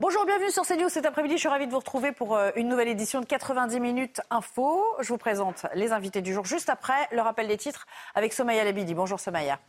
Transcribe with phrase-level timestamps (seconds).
[0.00, 1.34] Bonjour, bienvenue sur CNews cet après-midi.
[1.34, 4.82] Je suis ravie de vous retrouver pour euh, une nouvelle édition de 90 minutes info.
[5.00, 8.64] Je vous présente les invités du jour juste après le rappel des titres avec Somaya
[8.64, 8.94] Labidi.
[8.94, 9.60] Bonjour Somaya.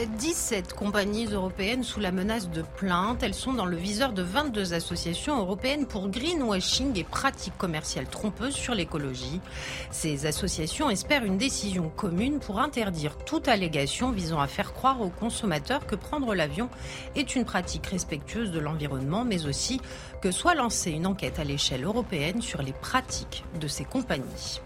[0.00, 3.22] 17 compagnies européennes sous la menace de plainte.
[3.22, 8.54] Elles sont dans le viseur de 22 associations européennes pour greenwashing et pratiques commerciales trompeuses
[8.54, 9.40] sur l'écologie.
[9.90, 15.10] Ces associations espèrent une décision commune pour interdire toute allégation visant à faire croire aux
[15.10, 16.70] consommateurs que prendre l'avion
[17.14, 19.80] est une pratique respectueuse de l'environnement, mais aussi
[20.22, 24.60] que soit lancée une enquête à l'échelle européenne sur les pratiques de ces compagnies.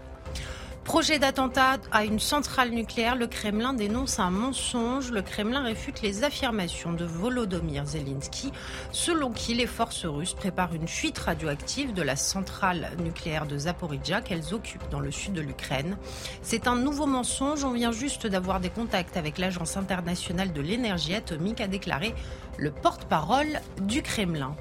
[0.87, 5.11] Projet d'attentat à une centrale nucléaire, le Kremlin dénonce un mensonge.
[5.11, 8.53] Le Kremlin réfute les affirmations de Volodymyr Zelensky,
[8.93, 14.21] selon qui les forces russes préparent une fuite radioactive de la centrale nucléaire de Zaporizhia
[14.21, 15.97] qu'elles occupent dans le sud de l'Ukraine.
[16.41, 17.65] C'est un nouveau mensonge.
[17.65, 22.15] On vient juste d'avoir des contacts avec l'Agence internationale de l'énergie atomique, a déclaré
[22.57, 24.55] le porte-parole du Kremlin.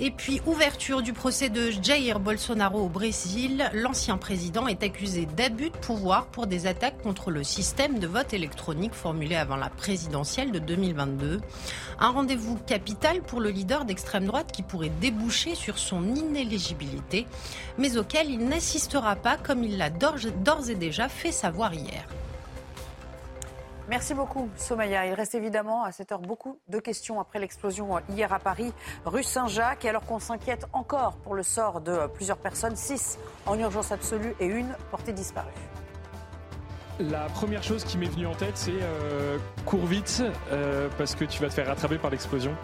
[0.00, 3.70] Et puis, ouverture du procès de Jair Bolsonaro au Brésil.
[3.72, 8.34] L'ancien président est accusé d'abus de pouvoir pour des attaques contre le système de vote
[8.34, 11.40] électronique formulé avant la présidentielle de 2022.
[12.00, 17.26] Un rendez-vous capital pour le leader d'extrême droite qui pourrait déboucher sur son inéligibilité,
[17.78, 22.04] mais auquel il n'assistera pas comme il l'a d'ores et déjà fait savoir hier.
[23.88, 25.06] Merci beaucoup, Somaya.
[25.06, 28.72] Il reste évidemment à cette heure beaucoup de questions après l'explosion hier à Paris,
[29.04, 29.84] rue Saint-Jacques.
[29.84, 34.34] Et alors qu'on s'inquiète encore pour le sort de plusieurs personnes, six en urgence absolue
[34.40, 35.52] et une portée disparue.
[36.98, 39.36] La première chose qui m'est venue en tête, c'est euh,
[39.66, 42.56] cours vite euh, parce que tu vas te faire rattraper par l'explosion.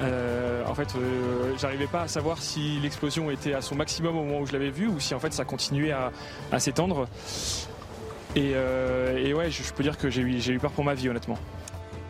[0.00, 4.24] Euh, en fait, euh, j'arrivais pas à savoir si l'explosion était à son maximum au
[4.24, 7.06] moment où je l'avais vu ou si en fait ça continuait à s'étendre.
[8.36, 10.94] Et, euh, et, ouais, je, je, peux dire que j'ai eu, eu peur pour ma
[10.94, 11.38] vie, honnêtement.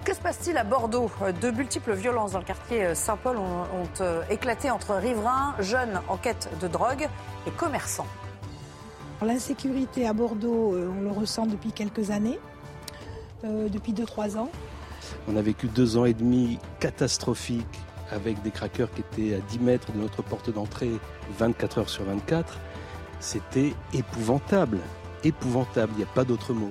[0.04, 4.22] Que se passe-t-il à Bordeaux De multiples violences dans le quartier Saint-Paul ont, ont euh,
[4.28, 7.08] éclaté entre riverains, jeunes en quête de drogue
[7.46, 8.06] et commerçants.
[9.22, 12.38] L'insécurité à Bordeaux, euh, on le ressent depuis quelques années,
[13.44, 14.50] euh, depuis 2-3 ans.
[15.26, 17.80] On a vécu deux ans et demi catastrophiques
[18.10, 20.90] avec des craqueurs qui étaient à 10 mètres de notre porte d'entrée
[21.38, 22.58] 24 heures sur 24.
[23.20, 24.80] C'était épouvantable
[25.24, 26.70] épouvantable, il n'y a pas d'autre mot.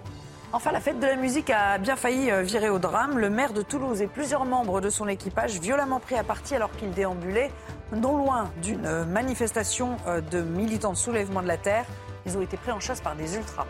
[0.56, 3.18] Enfin, la fête de la musique a bien failli virer au drame.
[3.18, 6.70] Le maire de Toulouse et plusieurs membres de son équipage violemment pris à partie alors
[6.72, 7.50] qu'ils déambulaient
[7.92, 9.98] non loin d'une manifestation
[10.32, 11.86] de militants de soulèvement de la terre.
[12.28, 13.66] Ils ont été pris en chasse par des ultras.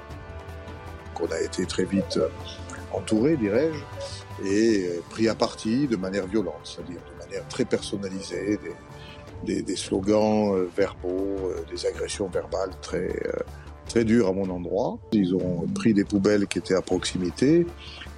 [1.21, 2.19] On a été très vite
[2.91, 8.59] entouré, dirais-je, et pris à partie de manière violente, c'est-à-dire de manière très personnalisée,
[9.45, 13.09] des, des, des slogans verbaux, des agressions verbales très
[13.93, 14.97] très dur à mon endroit.
[15.11, 17.67] Ils ont pris des poubelles qui étaient à proximité,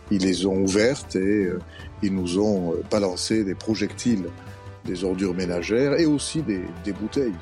[0.09, 1.59] ils les ont ouvertes et euh,
[2.02, 4.24] ils nous ont balancé des projectiles,
[4.86, 7.34] des ordures ménagères et aussi des, des bouteilles.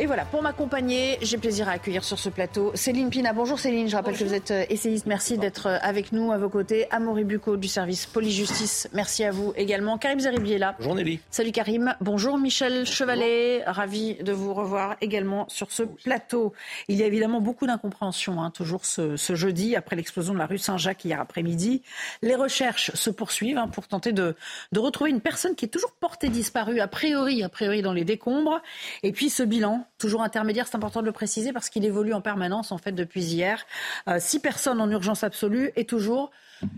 [0.00, 3.32] Et voilà, pour m'accompagner, j'ai plaisir à accueillir sur ce plateau Céline Pina.
[3.32, 4.28] Bonjour Céline, je rappelle Bonjour.
[4.28, 5.06] que vous êtes essayiste.
[5.06, 6.86] Merci d'être avec nous à vos côtés.
[6.92, 9.98] Amaury Bucco du service Police-Justice, merci à vous également.
[9.98, 10.76] Karim Zeribi est là.
[10.78, 11.18] Bonjour Nelly.
[11.32, 11.96] Salut Karim.
[12.00, 12.94] Bonjour Michel Bonjour.
[12.94, 16.52] Chevalet, ravi de vous revoir également sur ce plateau.
[16.86, 20.46] Il y a évidemment beaucoup d'incompréhension, hein, toujours ce, ce, jeudi, après l'explosion de la
[20.46, 21.82] rue Saint-Jacques hier après-midi.
[22.22, 24.36] Les recherches se poursuivent hein, pour tenter de,
[24.70, 28.04] de retrouver une personne qui est toujours portée disparue, a priori, a priori dans les
[28.04, 28.62] décombres.
[29.02, 32.20] Et puis ce bilan toujours intermédiaire, c'est important de le préciser parce qu'il évolue en
[32.20, 33.66] permanence en fait depuis hier.
[34.08, 36.30] Euh, six personnes en urgence absolue et toujours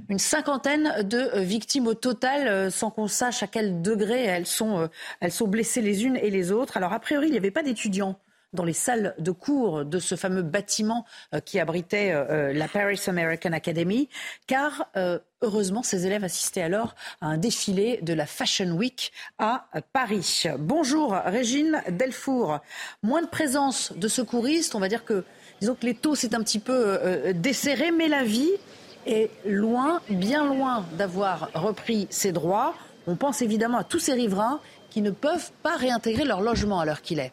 [0.08, 4.80] une cinquantaine de victimes au total, euh, sans qu'on sache à quel degré elles sont,
[4.80, 4.86] euh,
[5.20, 6.76] elles sont blessées les unes et les autres.
[6.76, 8.18] Alors a priori, il n'y avait pas d'étudiants
[8.52, 11.04] dans les salles de cours de ce fameux bâtiment
[11.44, 12.12] qui abritait
[12.52, 14.08] la Paris American Academy,
[14.46, 14.90] car
[15.42, 20.44] heureusement, ces élèves assistaient alors à un défilé de la Fashion Week à Paris.
[20.58, 22.58] Bonjour Régine Delfour.
[23.02, 25.24] Moins de présence de secouristes, on va dire que,
[25.60, 28.52] disons que les taux s'est un petit peu euh, desserré, mais la vie
[29.06, 32.74] est loin, bien loin d'avoir repris ses droits.
[33.06, 34.60] On pense évidemment à tous ces riverains
[34.90, 37.32] qui ne peuvent pas réintégrer leur logement à l'heure qu'il est.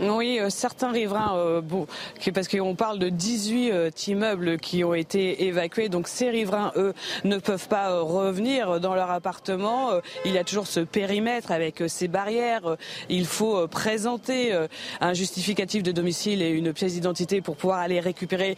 [0.00, 1.86] Oui, euh, certains riverains, euh, bon,
[2.32, 6.94] parce qu'on parle de 18 euh, immeubles qui ont été évacués, donc ces riverains, eux,
[7.24, 9.90] ne peuvent pas revenir dans leur appartement.
[10.24, 12.76] il y a toujours ce périmètre avec ces barrières.
[13.08, 14.52] il faut présenter
[15.00, 18.56] un justificatif de domicile et une pièce d'identité pour pouvoir aller récupérer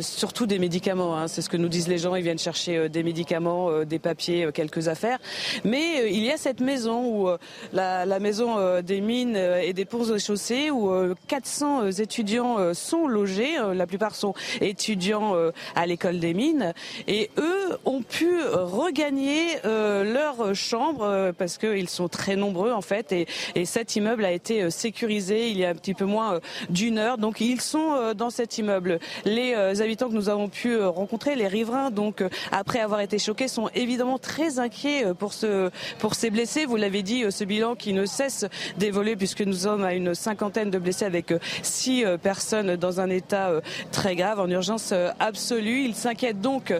[0.00, 1.16] surtout des médicaments.
[1.16, 1.28] Hein.
[1.28, 2.14] C'est ce que nous disent les gens.
[2.14, 5.18] Ils viennent chercher des médicaments, des papiers, quelques affaires.
[5.64, 7.28] Mais il y a cette maison où
[7.72, 10.90] la, maison des mines et des ponts et chaussées où
[11.28, 13.58] 400 euh, étudiants euh, sont logés.
[13.58, 15.34] Euh, la plupart sont étudiants
[15.74, 16.72] à l'école des mines.
[17.06, 23.12] Et eux ont pu regagner leur chambre parce qu'ils sont très nombreux en fait.
[23.12, 26.98] Et, et, cet immeuble a été sécurisé il y a un petit peu moins d'une
[26.98, 27.18] heure.
[27.18, 28.98] Donc ils sont dans cet immeuble.
[29.24, 32.22] Les habitants que nous avons pu rencontrer, les riverains, donc
[32.52, 36.66] après avoir été choqués, sont évidemment très inquiets pour, ce, pour ces blessés.
[36.66, 38.46] Vous l'avez dit, ce bilan qui ne cesse
[38.78, 43.00] d'évoluer puisque nous sommes à une cinquantaine de blessés avec euh, six euh, personnes dans
[43.00, 43.60] un état euh,
[43.92, 45.84] très grave, en urgence absolue.
[45.84, 46.74] Ils s'inquiètent donc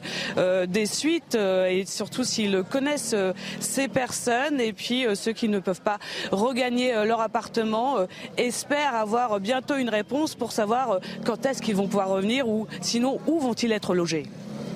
[0.68, 3.14] des suites et surtout s'ils connaissent
[3.60, 5.98] ces personnes et puis ceux qui ne peuvent pas
[6.30, 7.96] regagner leur appartement
[8.36, 13.20] espèrent avoir bientôt une réponse pour savoir quand est-ce qu'ils vont pouvoir revenir ou sinon
[13.26, 14.24] où vont-ils être logés.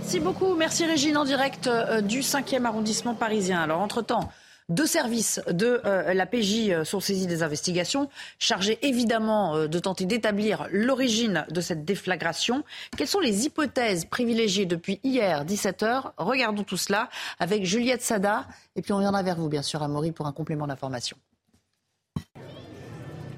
[0.01, 0.55] Merci beaucoup.
[0.55, 1.69] Merci Régine en direct
[2.03, 3.61] du 5e arrondissement parisien.
[3.61, 4.31] Alors entre-temps,
[4.69, 8.09] deux services de euh, la PJ euh, sont saisis des investigations,
[8.39, 12.65] chargés évidemment euh, de tenter d'établir l'origine de cette déflagration.
[12.97, 18.47] Quelles sont les hypothèses privilégiées depuis hier, 17h Regardons tout cela avec Juliette Sada.
[18.75, 21.17] Et puis on reviendra vers vous, bien sûr, à pour un complément d'information.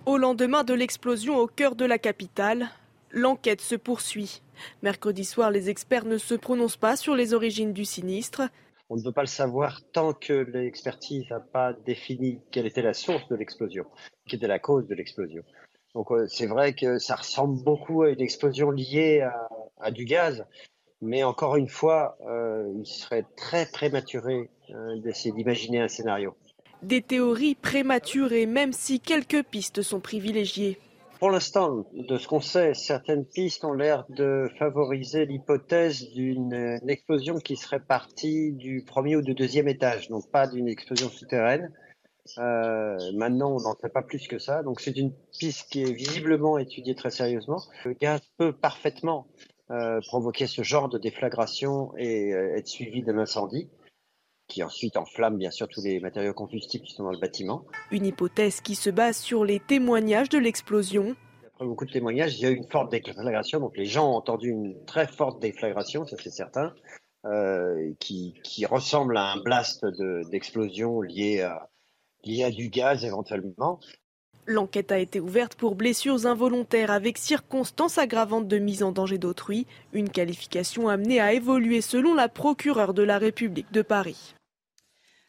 [0.06, 2.68] Au lendemain de l'explosion au cœur de la capitale,
[3.10, 4.42] l'enquête se poursuit.
[4.82, 8.42] Mercredi soir, les experts ne se prononcent pas sur les origines du sinistre.
[8.88, 12.94] On ne peut pas le savoir tant que l'expertise n'a pas défini quelle était la
[12.94, 13.84] source de l'explosion,
[14.26, 15.42] quelle était la cause de l'explosion.
[15.94, 19.26] Donc euh, c'est vrai que ça ressemble beaucoup à une explosion liée
[19.80, 20.44] à, du gaz,
[21.00, 26.36] mais encore une fois, euh, il serait très prématuré euh, d'essayer d'imaginer un scénario.
[26.82, 30.78] Des théories prématurées, même si quelques pistes sont privilégiées.
[31.18, 37.38] Pour l'instant, de ce qu'on sait, certaines pistes ont l'air de favoriser l'hypothèse d'une explosion
[37.38, 41.72] qui serait partie du premier ou du deuxième étage, donc pas d'une explosion souterraine.
[42.38, 45.92] Euh, maintenant, on n'en sait pas plus que ça, donc c'est une piste qui est
[45.92, 47.62] visiblement étudiée très sérieusement.
[47.84, 49.26] Le gaz peut parfaitement
[49.70, 53.68] euh, provoquer ce genre de déflagration et euh, être suivi d'un incendie
[54.48, 57.64] qui ensuite enflamme bien sûr tous les matériaux combustibles qui sont dans le bâtiment.
[57.90, 61.16] Une hypothèse qui se base sur les témoignages de l'explosion.
[61.54, 64.16] Après beaucoup de témoignages, il y a eu une forte déflagration, donc les gens ont
[64.16, 66.74] entendu une très forte déflagration, ça c'est certain,
[67.24, 69.84] euh, qui, qui, ressemble à un blast
[70.30, 71.70] d'explosion lié, à,
[72.24, 73.80] lié à du gaz éventuellement.
[74.48, 79.66] L'enquête a été ouverte pour blessures involontaires avec circonstances aggravantes de mise en danger d'autrui,
[79.92, 84.35] une qualification amenée à évoluer selon la procureure de la République de Paris.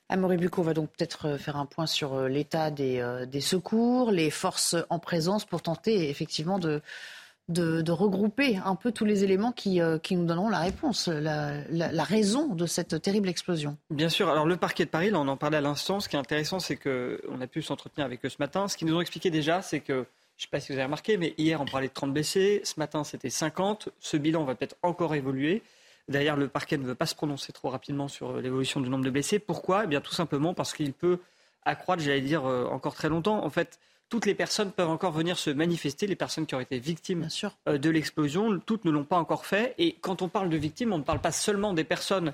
[0.09, 3.41] Amaury Bucco va donc peut-être euh, faire un point sur euh, l'état des, euh, des,
[3.41, 6.81] secours, les forces en présence pour tenter effectivement de,
[7.89, 12.65] regrouper un peu tous les éléments qui, nous donneront la réponse, la, la, raison de
[12.65, 13.77] cette terrible explosion.
[13.89, 14.29] Bien sûr.
[14.29, 16.59] Alors le parquet de Paris, là on en parlait à l'instant, ce qui est intéressant
[16.59, 18.67] c'est qu'on a pu s'entretenir avec eux ce matin.
[18.67, 20.05] Ce qu'ils nous ont expliqué déjà, c'est que, je ne
[20.37, 23.03] sais pas si vous avez remarqué, mais hier on parlait de 30 blessés, ce matin
[23.03, 25.63] c'était 50, ce bilan va peut-être encore évoluer.
[26.07, 29.03] D'ailleurs, le parquet ne veut pas se prononcer trop rapidement sur euh, l'évolution du nombre
[29.03, 29.39] de blessés.
[29.39, 29.83] Pourquoi?
[29.83, 31.19] Eh bien, tout simplement parce qu'il peut
[31.65, 33.43] accroître, j'allais dire, euh, encore très longtemps.
[33.43, 36.79] En fait, toutes les personnes peuvent encore venir se manifester, les personnes qui auraient été
[36.79, 37.27] victimes
[37.67, 39.75] euh, de l'explosion, toutes ne l'ont pas encore fait.
[39.77, 42.33] Et quand on parle de victimes, on ne parle pas seulement des personnes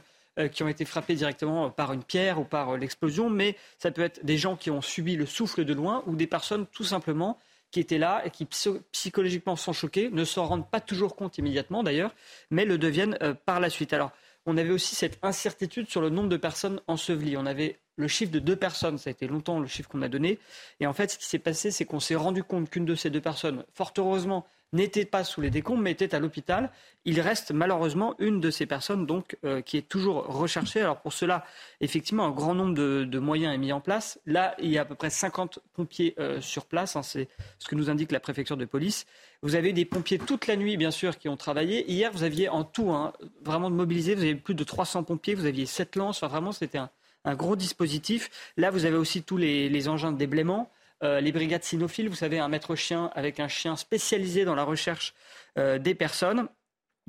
[0.51, 4.25] qui ont été frappées directement par une pierre ou par l'explosion, mais ça peut être
[4.25, 7.37] des gens qui ont subi le souffle de loin ou des personnes tout simplement
[7.73, 8.47] qui étaient là et qui
[8.91, 12.13] psychologiquement sont choqués, ne s'en rendent pas toujours compte immédiatement d'ailleurs,
[12.51, 13.93] mais le deviennent euh, par la suite.
[13.93, 14.11] Alors,
[14.45, 17.35] on avait aussi cette incertitude sur le nombre de personnes ensevelies.
[17.35, 20.07] On avait le chiffre de deux personnes, ça a été longtemps le chiffre qu'on a
[20.07, 20.37] donné.
[20.81, 23.09] Et en fait, ce qui s'est passé, c'est qu'on s'est rendu compte qu'une de ces
[23.09, 26.71] deux personnes, fort heureusement, n'était pas sous les décombres, mais était à l'hôpital.
[27.05, 30.81] Il reste malheureusement une de ces personnes donc euh, qui est toujours recherchée.
[30.81, 31.45] Alors pour cela,
[31.79, 34.19] effectivement, un grand nombre de, moyens est mis en place.
[34.25, 36.95] Là, il y a à peu près 50 pompiers euh, sur place.
[36.95, 39.05] Hein, c'est ce que nous indique la préfecture de police.
[39.41, 41.89] Vous avez des pompiers toute la nuit, bien sûr, qui ont travaillé.
[41.91, 43.13] Hier, vous aviez en tout, hein,
[43.43, 46.17] vraiment de mobiliser, vous avez plus de 300 pompiers, vous aviez 7 lances.
[46.17, 46.89] Enfin, vraiment, c'était un,
[47.35, 48.29] gros dispositif.
[48.57, 50.71] Là, vous avez aussi tous les, les engins de déblaiement.
[51.03, 54.63] Euh, les brigades cynophiles, vous savez, un maître chien avec un chien spécialisé dans la
[54.63, 55.13] recherche
[55.57, 56.47] euh, des personnes.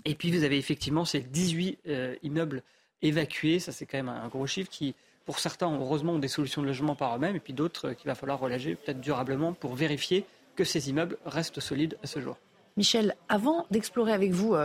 [0.04, 2.62] Et puis vous avez effectivement ces 18 euh, immeubles
[3.02, 3.60] évacués.
[3.60, 6.66] Ça, c'est quand même un gros chiffre qui, pour certains, heureusement, ont des solutions de
[6.66, 7.36] logement par eux-mêmes.
[7.36, 10.24] Et puis d'autres qu'il va falloir relâcher peut-être durablement pour vérifier
[10.56, 12.36] que ces immeubles restent solides à ce jour.
[12.76, 14.56] Michel, avant d'explorer avec vous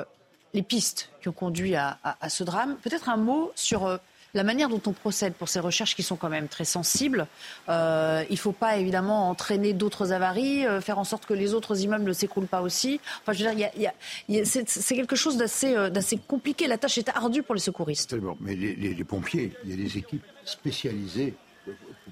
[0.53, 3.99] les pistes qui ont conduit à, ce drame, peut-être un mot sur
[4.33, 7.27] la manière dont on procède pour ces recherches qui sont quand même très sensibles.
[7.67, 11.81] Euh, il ne faut pas évidemment entraîner d'autres avaries, faire en sorte que les autres
[11.81, 12.99] immeubles ne s'écroulent pas aussi.
[13.25, 13.33] Enfin,
[14.27, 16.67] c'est quelque chose d'assez compliqué.
[16.67, 18.15] La tâche est ardue pour les secouristes.
[18.39, 21.33] Mais les, les, pompiers, il y a des équipes spécialisées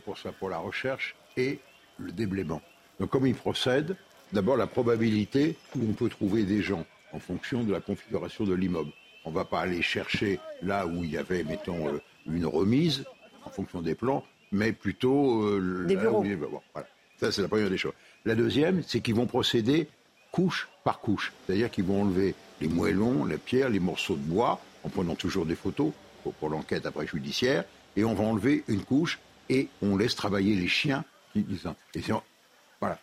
[0.05, 1.59] pour ça, pour la recherche et
[1.97, 2.61] le déblaiement.
[2.99, 3.95] Donc, comme ils procèdent,
[4.33, 8.53] D'abord, la probabilité où on peut trouver des gens en fonction de la configuration de
[8.53, 8.91] l'immeuble.
[9.27, 13.03] On ne va pas aller chercher là où il y avait, mettons, euh, une remise
[13.43, 16.23] en fonction des plans, mais plutôt euh, des bureaux.
[16.71, 16.87] voilà.
[17.19, 17.91] Ça, c'est la première des choses.
[18.23, 19.89] La deuxième, c'est qu'ils vont procéder
[20.31, 21.33] couche par couche.
[21.45, 25.45] C'est-à-dire qu'ils vont enlever les moellons, la pierre, les morceaux de bois, en prenant toujours
[25.45, 25.91] des photos
[26.39, 27.65] pour, l'enquête après judiciaire,
[27.97, 29.19] et on va enlever une couche
[29.49, 31.03] et on laisse travailler les chiens.
[31.33, 31.45] Qui,
[32.79, 32.97] voilà,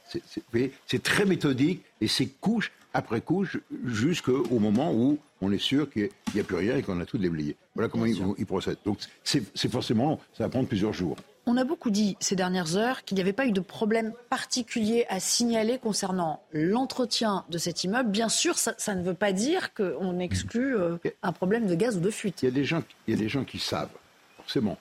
[0.86, 6.08] c'est très méthodique et c'est couche après couche jusqu'au moment où on est sûr qu'il
[6.34, 7.56] n'y a plus rien et qu'on a tout déblayé.
[7.74, 8.78] Voilà comment ils, procèdent.
[8.84, 11.16] Donc c'est forcément, ça va prendre plusieurs jours.
[11.46, 15.04] On a beaucoup dit ces dernières heures qu'il n'y avait pas eu de problème particulier
[15.10, 18.10] à signaler concernant l'entretien de cet immeuble.
[18.10, 22.00] Bien sûr, ça, ne veut pas dire qu'on exclut euh, un problème de gaz ou
[22.00, 22.42] de fuite.
[22.42, 23.90] Il y a des gens, il y a des gens qui savent,
[24.38, 24.78] forcément.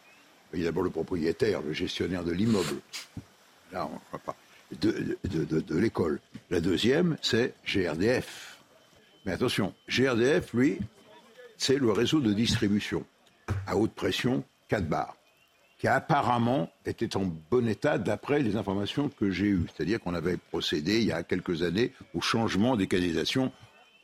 [0.53, 2.79] Il y a d'abord le propriétaire, le gestionnaire de l'immeuble.
[3.73, 4.35] Là, on ne voit pas
[4.79, 6.19] de, l'école.
[6.49, 8.59] La deuxième, c'est GRDF.
[9.25, 10.79] Mais attention, GRDF, lui,
[11.57, 13.05] c'est le réseau de distribution
[13.67, 15.15] à haute pression 4 bars,
[15.77, 19.65] qui apparemment était en bon état d'après les informations que j'ai eues.
[19.73, 23.51] C'est-à-dire qu'on avait procédé il y a quelques années au changement des canalisations.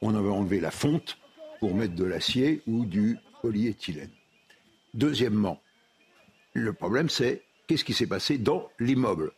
[0.01, 1.17] On avait enlevé la fonte
[1.59, 4.11] pour mettre de l'acier ou du polyéthylène.
[4.93, 5.61] Deuxièmement,
[6.53, 9.31] le problème c'est qu'est-ce qui s'est passé dans l'immeuble?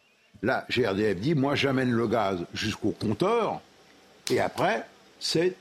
[0.44, 3.62] Là, GRDF dit, moi j'amène le gaz jusqu'au compteur,
[4.30, 4.86] et après,
[5.20, 5.56] c'est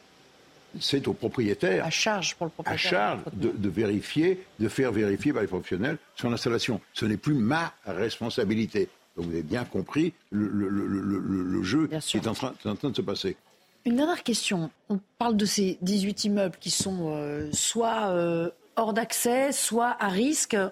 [0.79, 1.85] c'est au propriétaire.
[1.85, 2.75] À charge pour le propriétaire.
[2.75, 6.81] À charge de, vérifier, de faire vérifier par les professionnels son installation.
[6.95, 8.89] Ce n'est plus ma responsabilité.
[9.17, 13.37] Donc vous avez bien compris le, jeu qui est en, train, de se passer.
[13.85, 14.71] Une dernière question.
[14.89, 20.09] On parle de ces 18 immeubles qui sont euh, soit euh, hors d'accès, soit à
[20.09, 20.55] risque.
[20.55, 20.71] Euh,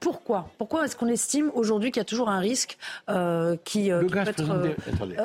[0.00, 0.50] pourquoi?
[0.58, 2.78] Pourquoi est-ce qu'on estime aujourd'hui qu'il y a toujours un risque
[3.08, 4.76] euh, qui, euh, peut être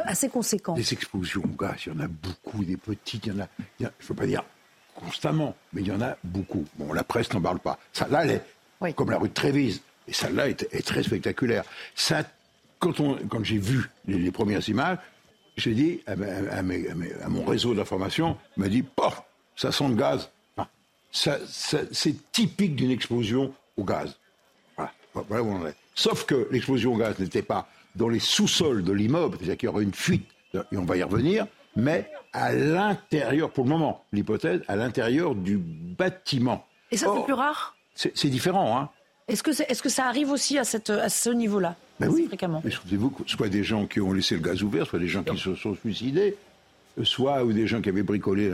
[0.05, 0.73] assez conséquent?
[0.73, 3.47] Des explosions au gaz, il y en a beaucoup, des petites, il y en a,
[3.79, 4.43] je ne veux pas dire
[4.95, 6.65] constamment, mais il y en a beaucoup.
[6.77, 7.77] Bon, la presse n'en parle pas.
[7.91, 8.41] Ça, là, elle
[8.87, 9.81] est comme la rue de Trévise.
[10.07, 11.63] Et celle-là est, très spectaculaire.
[11.95, 12.23] Ça,
[12.79, 14.99] quand, on, quand j'ai vu les, premières images,
[15.57, 19.23] j'ai dit à, à, mon réseau d'information, m'a dit, pof,
[19.55, 20.29] ça sent le gaz
[21.15, 24.17] c'est typique d'une explosion au gaz.
[25.27, 25.75] Voilà, où on est.
[25.95, 29.69] Sauf que l'explosion au gaz n'était pas dans les sous-sols de l'immeuble, c'est-à-dire qu'il y
[29.69, 34.61] aurait une fuite, et on va y revenir, mais à l'intérieur, pour le moment, l'hypothèse,
[34.67, 36.65] à l'intérieur du bâtiment.
[36.91, 38.89] Et ça, c'est plus rare C'est différent, hein.
[39.27, 42.25] Est-ce que, est, que, ça arrive aussi à, cette, à ce niveau-là ben oui.
[42.27, 45.37] fréquemment Excusez-vous, soit des gens qui ont laissé le gaz ouvert, soit des gens qui
[45.37, 46.35] se sont suicidés
[47.03, 48.51] soit ou des gens qui avaient bricolé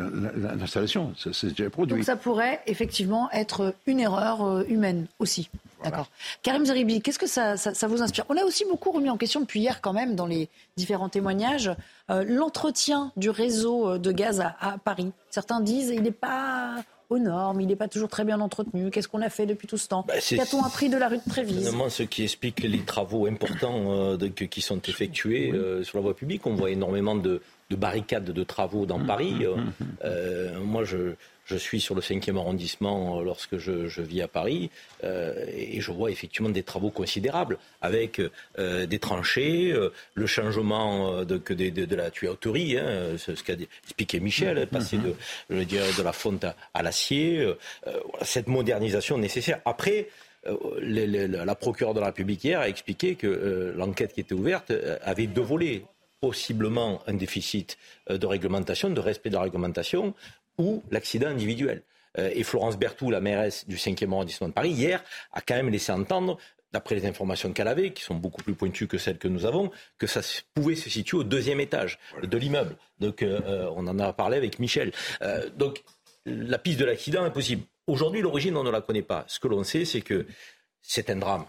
[0.59, 1.13] l'installation.
[1.17, 1.95] Ça s'est déjà produit.
[1.95, 5.49] Donc ça pourrait effectivement être une erreur euh, humaine aussi.
[5.83, 6.09] D'accord.
[6.43, 7.55] Karim Zeribi, qu'est-ce que ça,
[7.87, 8.25] vous inspire?
[8.29, 11.71] On a aussi beaucoup remis en question depuis hier quand même dans les différents témoignages
[12.09, 15.11] euh, l'entretien du réseau euh, de gaz à, Paris.
[15.31, 16.75] Certains disent il n'est pas
[17.09, 18.89] aux normes, il n'est pas toujours très bien entretenu.
[18.89, 20.05] Qu'est-ce qu'on a fait depuis tout ce temps?
[20.07, 21.69] Bah, Qu'a-t-on appris de la rue de Trévise?
[21.89, 24.17] Ce qui explique les travaux importants
[24.49, 25.51] qui sont effectués
[25.83, 26.47] sur la voie publique.
[26.47, 29.33] On voit énormément de, de barricades de travaux dans mmh, Paris.
[29.33, 34.01] Mmh, mmh, euh, moi, je, je, suis sur le 5e arrondissement euh, lorsque je, je
[34.01, 34.69] vis à Paris
[35.03, 38.21] euh, et je vois effectivement des travaux considérables avec
[38.57, 39.73] des tranchées,
[40.13, 45.15] le changement de, de, de, la tuyauterie, hein, ce qu'a expliqué Michel, passer de,
[45.49, 47.47] je dire, de la fonte à, l'acier,
[48.21, 49.59] cette modernisation nécessaire.
[49.65, 50.09] Après,
[50.81, 54.71] la procureure de la République hier a expliqué que l'enquête qui était ouverte
[55.03, 55.83] avait deux volets
[56.21, 57.77] possiblement un déficit
[58.09, 60.13] euh, de réglementation, de respect de la réglementation,
[60.57, 61.83] ou l'accident individuel.
[62.17, 65.69] Euh, et Florence Berthoud, la mairesse du 5e arrondissement de Paris, hier, a quand même
[65.69, 66.37] laissé entendre,
[66.71, 69.71] d'après les informations qu'elle avait, qui sont beaucoup plus pointues que celles que nous avons,
[69.97, 70.21] que ça
[70.53, 72.77] pouvait se situer au deuxième étage de l'immeuble.
[72.99, 74.93] Donc, euh, on en a parlé avec Michel.
[75.57, 75.83] donc,
[76.25, 77.63] la piste de l'accident est possible.
[77.87, 79.25] Aujourd'hui, l'origine, on ne la connaît pas.
[79.27, 80.27] Ce que l'on sait, c'est que
[80.81, 81.45] c'est un drame.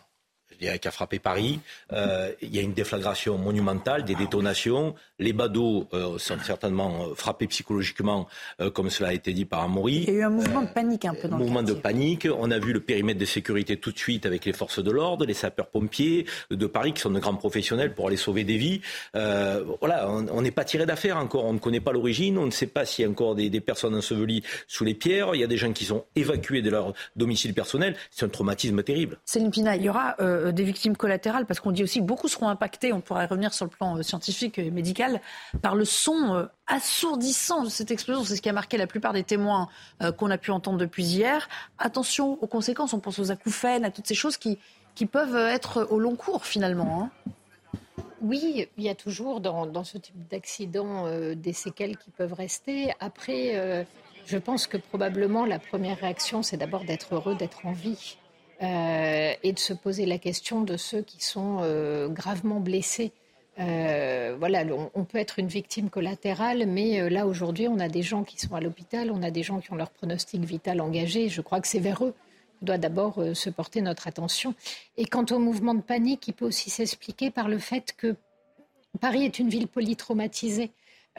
[0.62, 1.60] Qui a frappé Paris.
[1.92, 4.94] Euh, il y a une déflagration monumentale, des détonations.
[5.18, 8.28] Les badauds euh, sont certainement euh, frappés psychologiquement,
[8.74, 10.04] comme cela a été dit par Amaury.
[10.06, 12.28] Il y a eu un mouvement de panique un peu dans mouvement le de panique.
[12.38, 15.24] On a vu le périmètre de sécurité tout de suite avec les forces de l'ordre,
[15.26, 18.80] les sapeurs-pompiers de Paris qui sont de grands professionnels pour aller sauver des vies.
[19.14, 21.44] voilà, on n'est pas tiré d'affaire encore.
[21.44, 22.38] On ne connaît pas l'origine.
[22.38, 25.34] On ne sait pas s'il y a encore des, des, personnes ensevelies sous les pierres.
[25.34, 27.96] Il y a des gens qui sont évacués de leur domicile personnel.
[28.10, 29.18] C'est un traumatisme terrible.
[29.24, 30.16] Céline Pina, il y aura
[30.52, 33.64] des victimes collatérales, parce qu'on dit aussi que beaucoup seront impactés, on pourrait revenir sur
[33.64, 35.20] le plan euh, scientifique et médical,
[35.60, 38.24] par le son euh, assourdissant de cette explosion.
[38.24, 39.68] C'est ce qui a marqué la plupart des témoins
[40.02, 41.48] euh, qu'on a pu entendre depuis hier.
[41.78, 44.58] Attention aux conséquences, on pense aux acouphènes, à toutes ces choses qui,
[44.94, 47.02] qui peuvent être au long cours finalement.
[47.02, 47.32] Hein.
[48.20, 52.92] Oui, il y a toujours dans, ce type d'accident des séquelles qui peuvent rester.
[53.00, 53.84] Après,
[54.26, 58.16] je pense que probablement la première réaction, c'est d'abord d'être heureux d'être en vie.
[58.62, 63.10] Euh, et de se poser la question de ceux qui sont euh, gravement blessés.
[63.58, 64.62] Euh, voilà,
[64.94, 68.54] on, peut être une victime collatérale, mais là aujourd'hui, on a des gens qui sont
[68.54, 71.28] à l'hôpital, on a des gens qui ont leur pronostic vital engagé.
[71.28, 72.14] Je crois que c'est vers eux
[72.60, 74.54] qu'on doit d'abord se porter notre attention.
[74.96, 78.14] Et quant au mouvement de panique, il peut aussi s'expliquer par le fait que
[79.00, 80.70] Paris est une ville polytraumatisée.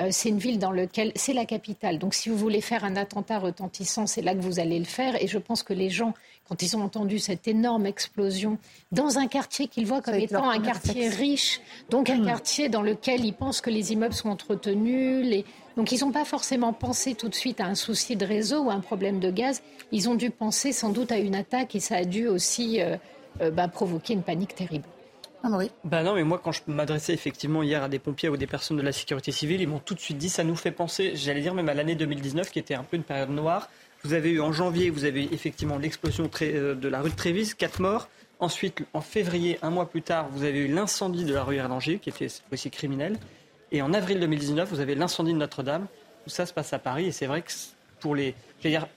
[0.09, 1.99] C'est une ville dans laquelle c'est la capitale.
[1.99, 5.21] Donc si vous voulez faire un attentat retentissant, c'est là que vous allez le faire.
[5.21, 6.15] Et je pense que les gens,
[6.47, 8.57] quand ils ont entendu cette énorme explosion
[8.91, 12.25] dans un quartier qu'ils voient comme étant un quartier riche, donc un hmm.
[12.25, 15.43] quartier dans lequel ils pensent que les immeubles sont entretenus,
[15.75, 18.69] donc ils n'ont pas forcément pensé tout de suite à un souci de réseau ou
[18.69, 19.63] à un problème de gaz.
[19.91, 22.97] Ils ont dû penser sans doute à une attaque et ça a dû aussi euh,
[23.41, 24.85] euh, bah, provoquer une panique terrible.
[25.45, 25.49] Ah
[25.83, 28.77] bah non, mais moi, quand je m'adressais effectivement hier à des pompiers ou des personnes
[28.77, 31.41] de la sécurité civile, ils m'ont tout de suite dit ça nous fait penser, j'allais
[31.41, 33.67] dire même à l'année 2019, qui était un peu une période noire.
[34.05, 37.53] Vous avez eu en janvier, vous avez effectivement l'explosion euh, de la rue de Trévis,
[37.57, 38.09] quatre morts.
[38.39, 41.99] Ensuite, en février, un mois plus tard, vous avez eu l'incendie de la rue Erlanger,
[41.99, 43.17] qui était fois-ci criminel.
[43.71, 45.87] Et en avril 2019, vous avez l'incendie de Notre-Dame.
[46.25, 47.05] Tout ça se passe à Paris.
[47.05, 47.51] Et c'est vrai que
[48.01, 48.35] pour les.
[48.61, 48.87] Dire,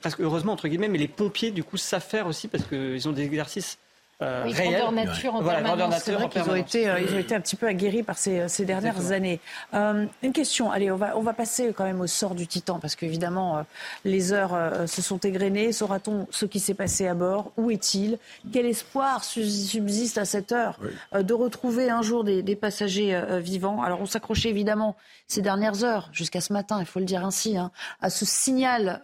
[0.00, 3.12] presque heureusement, entre guillemets, mais les pompiers, du coup, savent faire aussi parce qu'ils ont
[3.12, 3.78] des exercices
[4.22, 5.94] euh, oui, grandeur nature en permanence.
[6.02, 8.48] C'est vrai qu'ils ont été, euh, ils ont été un petit peu aguerris par ces,
[8.48, 9.40] ces dernières années.
[9.74, 12.78] Euh, une question, allez, on va, on va passer quand même au sort du Titan,
[12.78, 13.62] parce qu'évidemment, euh,
[14.04, 15.72] les heures se sont égrenées.
[15.72, 17.52] Saura-t-on ce qui s'est passé à bord?
[17.56, 18.18] Où est-il?
[18.52, 20.78] Quel espoir subsiste à cette heure
[21.12, 23.82] de retrouver un jour des, des passagers vivants?
[23.82, 24.96] Alors, on s'accrochait évidemment
[25.28, 27.70] ces dernières heures, jusqu'à ce matin, il faut le dire ainsi, hein,
[28.02, 29.00] à ce signal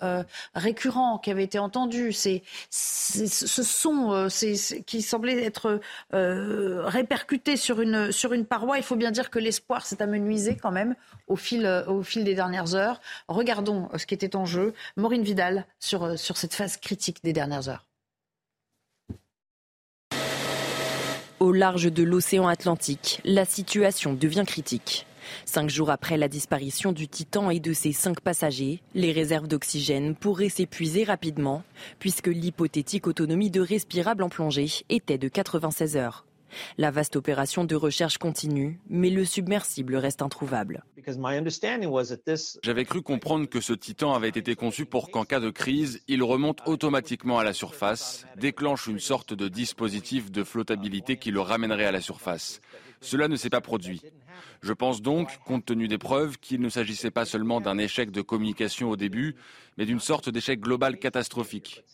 [0.54, 4.28] récurrent qui avait été entendu, c'est, ce son
[4.86, 5.80] qui semblait être
[6.14, 8.78] euh, répercuté sur une, sur une paroi.
[8.78, 10.94] Il faut bien dire que l'espoir s'est amenuisé quand même
[11.26, 13.00] au fil, euh, au fil des dernières heures.
[13.28, 14.74] Regardons euh, ce qui était en jeu.
[14.96, 17.86] Maureen Vidal sur, sur cette phase critique des dernières heures.
[21.38, 25.06] Au large de l'océan Atlantique, la situation devient critique.
[25.44, 30.14] Cinq jours après la disparition du Titan et de ses cinq passagers, les réserves d'oxygène
[30.14, 31.62] pourraient s'épuiser rapidement,
[31.98, 36.24] puisque l'hypothétique autonomie de respirable en plongée était de 96 heures.
[36.78, 40.84] La vaste opération de recherche continue, mais le submersible reste introuvable.
[42.62, 46.22] J'avais cru comprendre que ce Titan avait été conçu pour qu'en cas de crise, il
[46.22, 51.86] remonte automatiquement à la surface, déclenche une sorte de dispositif de flottabilité qui le ramènerait
[51.86, 52.60] à la surface.
[53.00, 54.02] Cela ne s'est pas produit.
[54.62, 58.22] Je pense donc, compte tenu des preuves, qu'il ne s'agissait pas seulement d'un échec de
[58.22, 59.36] communication au début,
[59.76, 61.84] mais d'une sorte d'échec global catastrophique.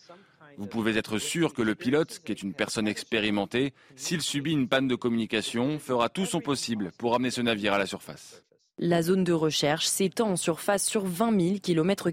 [0.57, 4.67] Vous pouvez être sûr que le pilote, qui est une personne expérimentée, s'il subit une
[4.67, 8.43] panne de communication, fera tout son possible pour amener ce navire à la surface.
[8.79, 12.09] La zone de recherche s'étend en surface sur 20 000 km.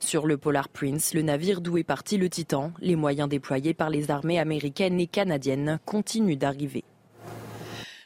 [0.00, 3.90] Sur le Polar Prince, le navire d'où est parti le Titan, les moyens déployés par
[3.90, 6.84] les armées américaines et canadiennes continuent d'arriver.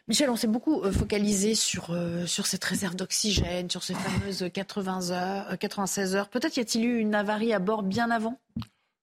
[0.09, 4.49] Michel, on s'est beaucoup euh, focalisé sur, euh, sur cette réserve d'oxygène, sur ces fameuses
[4.53, 6.29] 80 heures, 96 euh, heures.
[6.29, 8.39] Peut-être y a-t-il eu une avarie à bord bien avant?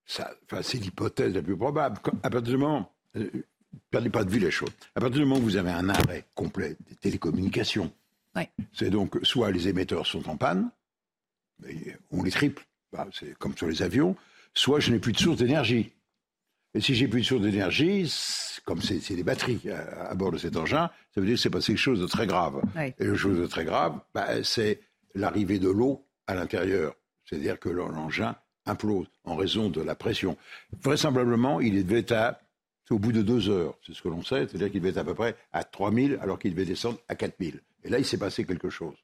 [0.05, 1.99] C'est l'hypothèse la plus probable.
[2.23, 2.91] À partir du moment,
[3.89, 6.25] perdez pas de vue les choses, à partir du moment où vous avez un arrêt
[6.35, 7.91] complet des télécommunications,
[8.73, 10.69] c'est donc soit les émetteurs sont en panne,
[12.11, 14.15] on les triple, bah, c'est comme sur les avions,
[14.53, 15.91] soit je n'ai plus de source d'énergie.
[16.75, 18.11] Et si j'ai plus de source d'énergie,
[18.65, 21.73] comme c'est des batteries à, bord de cet engin, ça veut dire que c'est passé
[21.73, 22.61] quelque chose de très grave.
[22.97, 24.81] Et le chose de très grave, bah, c'est
[25.13, 26.95] l'arrivée de l'eau à l'intérieur.
[27.25, 28.35] C'est-à-dire que l'engin
[28.65, 30.37] implose en raison de la pression.
[30.81, 32.39] Vraisemblablement, il devait être
[32.89, 35.03] au bout de deux heures, c'est ce que l'on sait, c'est-à-dire qu'il devait être à
[35.03, 37.61] peu près à 3000 alors qu'il devait descendre à 4000.
[37.83, 38.95] Et là, il s'est passé quelque chose.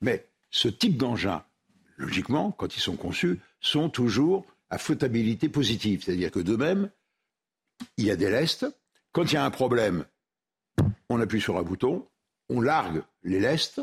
[0.00, 1.44] Mais ce type d'engin,
[1.96, 6.90] logiquement, quand ils sont conçus, sont toujours à flottabilité positive, c'est-à-dire que d'eux-mêmes,
[7.96, 8.66] il y a des lestes,
[9.12, 10.06] Quand il y a un problème,
[11.10, 12.08] on appuie sur un bouton,
[12.48, 13.82] on largue les lestes,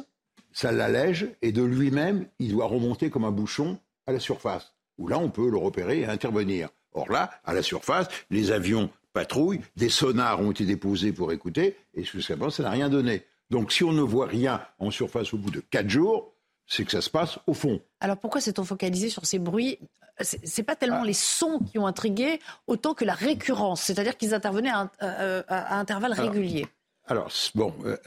[0.51, 5.07] ça l'allège, et de lui-même, il doit remonter comme un bouchon à la surface, où
[5.07, 6.69] là, on peut le repérer et intervenir.
[6.93, 11.75] Or là, à la surface, les avions patrouillent, des sonars ont été déposés pour écouter,
[11.95, 13.23] et jusqu'à présent, ça n'a rien donné.
[13.49, 16.33] Donc si on ne voit rien en surface au bout de quatre jours,
[16.67, 17.81] c'est que ça se passe au fond.
[17.99, 19.79] Alors pourquoi s'est-on focalisé sur ces bruits?
[20.21, 21.07] C'est pas tellement ah.
[21.07, 26.13] les sons qui ont intrigué autant que la récurrence, c'est-à-dire qu'ils intervenaient à, à, intervalles
[26.13, 26.67] réguliers.
[27.09, 27.97] Alors, bon, euh,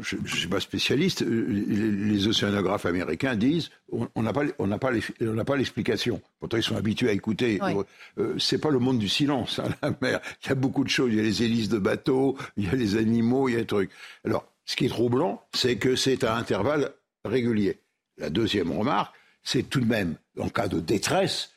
[0.00, 1.20] je ne suis pas spécialiste.
[1.22, 6.20] Les, océanographes américains disent on n'a pas, on pas l'explication.
[6.40, 7.60] Pourtant, ils sont habitués à écouter.
[7.62, 10.20] Ce Euh, c'est pas le monde du silence, hein, la mer.
[10.44, 11.12] Il y a beaucoup de choses.
[11.12, 13.60] Il y a les hélices de bateaux, il y a les animaux, il y a
[13.60, 13.92] des trucs.
[14.24, 16.90] Alors, ce qui est troublant, c'est que c'est à intervalles
[17.24, 17.78] réguliers.
[18.16, 21.52] La deuxième remarque, c'est tout de même, en cas de détresse,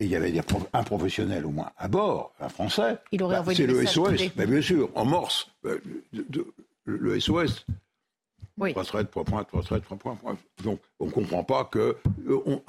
[0.00, 0.34] et il y avait
[0.72, 2.98] un professionnel au moins à bord, un Français.
[3.12, 5.48] Il aurait bah, C'est le SOS, mais bien sûr, en morse.
[5.64, 5.78] Euh,
[6.84, 7.64] le SOS.
[8.56, 8.72] Oui.
[8.72, 10.36] Retraite, point, point, retraite, point, point, point.
[10.62, 11.96] Donc, on ne comprend pas que
[12.28, 12.60] euh,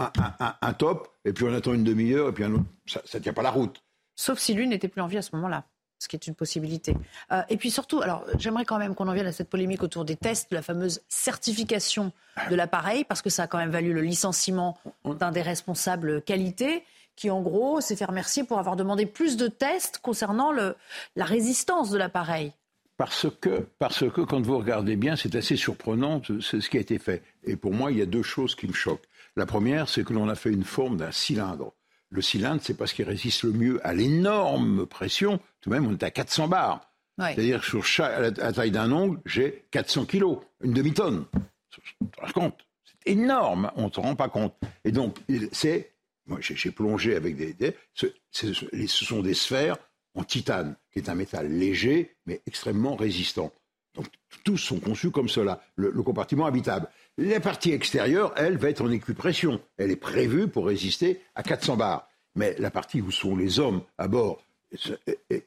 [0.62, 3.34] un, top, et puis on attend une demi-heure, et puis un autre, ça ne tient
[3.34, 3.84] pas la route.
[4.16, 5.66] Sauf si lui n'était plus en vie à ce moment-là
[5.98, 6.96] ce qui est une possibilité.
[7.32, 10.04] Euh, et puis surtout, alors j'aimerais quand même qu'on en vienne à cette polémique autour
[10.04, 12.12] des tests, de la fameuse certification
[12.50, 16.84] de l'appareil, parce que ça a quand même valu le licenciement d'un des responsables qualité
[17.16, 20.76] qui en gros s'est fait remercier pour avoir demandé plus de tests concernant le,
[21.16, 22.54] la résistance de l'appareil.
[22.98, 26.98] Parce que, parce que quand vous regardez bien, c'est assez surprenant ce qui a été
[26.98, 27.24] fait.
[27.44, 29.08] Et pour moi, il y a deux choses qui me choquent.
[29.36, 31.74] La première, c'est que l'on a fait une forme d'un cylindre.
[32.10, 35.40] Le cylindre, c'est parce qu'il résiste le mieux à l'énorme pression.
[35.60, 36.90] Tout de même, on est à 400 bars.
[37.18, 41.26] C'est-à-dire que sur chaque, à la, taille d'un ongle, j'ai 400 kilos, une demi-tonne.
[41.70, 44.56] Tu te rends compte C'est énorme, on ne se rend pas compte.
[44.84, 45.18] Et donc,
[45.52, 45.95] c'est
[46.28, 47.56] moi, j'ai plongé avec des.
[47.94, 48.54] ce,
[48.88, 49.78] sont des sphères
[50.16, 53.52] en titane, qui est un métal léger, mais extrêmement résistant.
[53.96, 54.08] Donc,
[54.44, 56.90] tous sont conçus comme cela, le, compartiment habitable.
[57.18, 59.62] La partie extérieure, elle, va être en équipression.
[59.78, 62.10] Elle est prévue pour résister à 400 bars.
[62.36, 64.44] Mais la partie où sont les hommes à bord,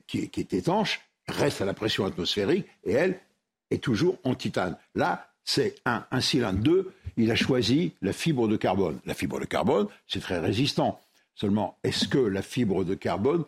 [0.06, 3.20] qui, est étanche, reste à la pression atmosphérique et elle
[3.70, 4.78] est toujours en titane.
[4.94, 6.60] Là, c'est un, un cylindre.
[6.60, 8.98] Deux, il a choisi la fibre de carbone.
[9.04, 11.00] La fibre de carbone, c'est très résistant.
[11.34, 13.44] Seulement, est-ce que la fibre de carbone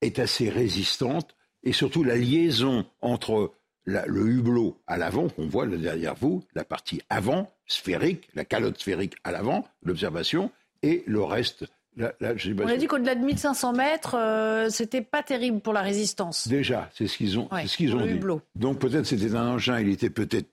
[0.00, 3.52] est assez résistante et surtout la liaison entre
[3.84, 9.14] le hublot à l'avant, qu'on voit derrière vous, la partie avant, sphérique, la calotte sphérique
[9.22, 10.50] à l'avant, l'observation,
[10.82, 11.66] et le reste.
[11.98, 16.46] On a dit qu'au-delà de 1500 mètres, euh, c'était pas terrible pour la résistance.
[16.46, 18.20] Déjà, c'est ce qu'ils ont, ce qu'ils ont dit.
[18.54, 20.48] Donc peut-être c'était un engin, il était peut-être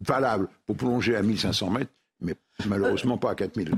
[0.00, 2.34] valable pour plonger à 1500 mètres, mais
[2.66, 3.74] malheureusement pas à 4000.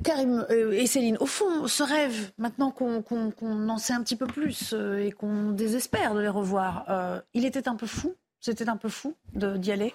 [0.00, 4.26] Karim euh, et Céline, au fond, ce rêve, maintenant qu'on en sait un petit peu
[4.26, 8.68] plus euh, et qu'on désespère de les revoir, euh, il était un peu fou C'était
[8.68, 9.94] un peu fou d'y aller?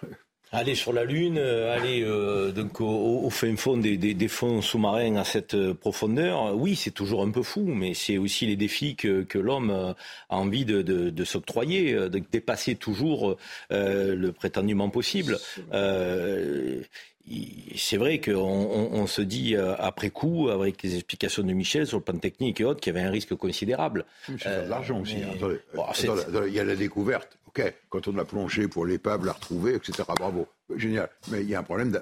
[0.51, 2.05] Aller sur la Lune, aller
[2.55, 7.43] donc au, fin fond des, fonds sous-marins à cette profondeur, oui, c'est toujours un peu
[7.43, 12.75] fou, mais c'est aussi les défis que, l'homme a envie de, de s'octroyer, de dépasser
[12.75, 13.35] toujours
[13.69, 15.37] le prétendument possible
[17.75, 21.97] c'est vrai qu'on on, se dit euh, après coup, avec les explications de Michel sur
[21.97, 24.05] le plan technique et autres, qu'il y avait un risque considérable.
[24.45, 25.17] Euh, de l'argent aussi.
[25.17, 25.49] Hein.
[26.47, 27.37] il y a la découverte.
[27.47, 30.03] Ok, quand on a plongé pour l'épave, la retrouver, etc.
[30.17, 31.09] Bravo, génial.
[31.31, 31.97] Mais il y a un problème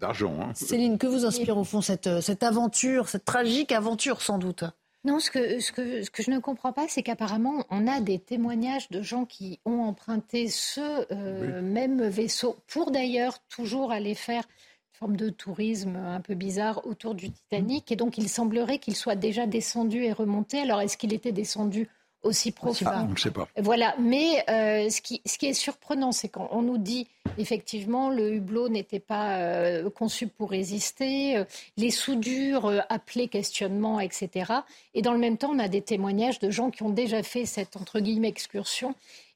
[0.00, 0.36] d'argent.
[0.40, 0.52] Hein.
[0.54, 4.64] Céline, que vous inspire au fond cette, cette aventure, cette tragique aventure sans doute?
[5.04, 8.00] Non, ce que, ce, que, ce que je ne comprends pas, c'est qu'apparemment, on a
[8.00, 14.14] des témoignages de gens qui ont emprunté ce euh, même vaisseau pour d'ailleurs toujours aller
[14.14, 17.92] faire une forme de tourisme un peu bizarre autour du Titanic.
[17.92, 20.60] Et donc, il semblerait qu'il soit déjà descendu et remonté.
[20.60, 21.88] Alors, est-ce qu'il était descendu
[22.22, 22.86] aussi profond.
[22.86, 23.48] on ne sait pas.
[23.56, 27.06] Voilà, mais euh, ce, qui, ce qui est surprenant, c'est qu'on nous dit
[27.38, 31.44] effectivement le hublot n'était pas euh, conçu pour résister, euh,
[31.76, 34.52] les soudures appelaient questionnement, etc.
[34.94, 37.46] Et dans le même temps, on a des témoignages de gens qui ont déjà fait
[37.46, 38.94] cette entre guillemets excursion.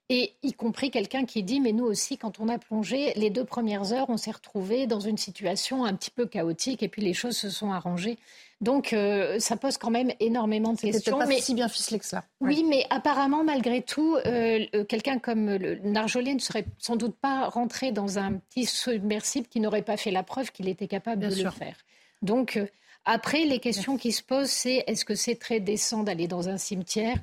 [0.09, 3.45] Et y compris quelqu'un qui dit, mais nous aussi, quand on a plongé, les deux
[3.45, 7.14] premières heures, on s'est retrouvé dans une situation un petit peu chaotique et puis les
[7.14, 8.18] choses se sont arrangées.
[8.62, 11.18] Donc, euh, ça pose quand même énormément de questions.
[11.18, 12.25] pas mais si bien ficelé que ça.
[12.40, 17.16] Oui, mais apparemment, malgré tout, euh, euh, quelqu'un comme le Narjolet ne serait sans doute
[17.16, 21.29] pas rentré dans un petit submersible qui n'aurait pas fait la preuve qu'il était capable
[21.29, 21.77] de le faire.
[22.22, 22.57] Donc,
[23.05, 26.57] après, les questions qui se posent, c'est est-ce que c'est très décent d'aller dans un
[26.57, 27.16] cimetière?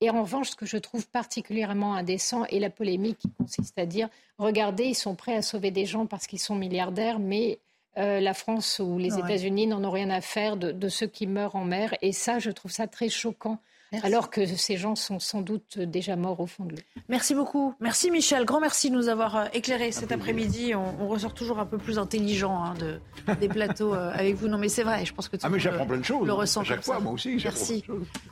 [0.00, 3.86] Et en revanche, ce que je trouve particulièrement indécent est la polémique qui consiste à
[3.86, 7.58] dire regardez, ils sont prêts à sauver des gens parce qu'ils sont milliardaires, mais
[7.96, 11.56] la France ou les États-Unis n'en ont rien à faire de, de, ceux qui meurent
[11.56, 11.94] en mer.
[12.02, 13.58] Et ça, je trouve ça très choquant
[14.02, 16.82] alors que ces gens sont sans doute déjà morts au fond de l'eau.
[17.08, 17.74] Merci beaucoup.
[17.80, 18.44] Merci Michel.
[18.44, 20.74] Grand merci de nous avoir euh, éclairé cet après-midi.
[20.74, 24.48] On, ressort toujours un peu plus intelligent hein, de, des plateaux euh, avec vous.
[24.48, 26.26] Non mais c'est vrai, je pense que tout ah, mais j'apprends plein de choses.
[26.26, 27.38] Le ressent à chaque fois, moi aussi.
[27.42, 27.84] Merci.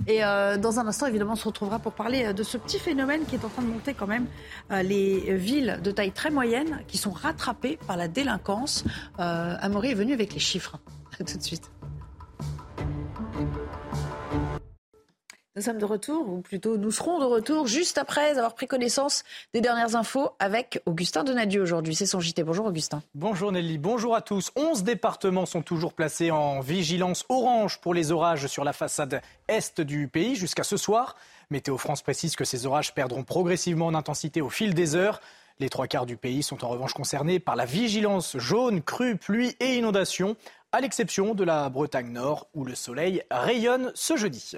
[0.07, 3.25] Et euh, dans un instant, évidemment, on se retrouvera pour parler de ce petit phénomène
[3.27, 4.27] qui est en train de monter quand même.
[4.71, 8.85] les villes de taille très moyenne qui sont rattrapées par la délinquance.
[9.19, 10.79] Amaury est venu avec les chiffres.
[11.21, 11.71] A tout de suite.
[15.55, 19.23] Nous sommes de retour, ou plutôt nous serons de retour juste après avoir pris connaissance
[19.53, 21.95] des dernières infos avec Augustin Donadieu aujourd'hui.
[21.95, 22.43] C'est son JT.
[22.43, 23.03] Bonjour Augustin.
[23.15, 24.51] Bonjour Nelly, bonjour à tous.
[24.57, 29.83] 11 départements sont toujours placés en vigilance orange pour les orages sur la façade est
[29.83, 31.17] du pays jusqu'à ce soir.
[31.51, 35.21] Météo France précise que ces orages perdront progressivement en intensité au fil des heures.
[35.61, 39.55] Les trois quarts du pays sont en revanche concernés par la vigilance jaune, crue, pluie
[39.61, 40.35] et inondation,
[40.73, 44.57] à l'exception de la Bretagne Nord où le soleil rayonne ce jeudi.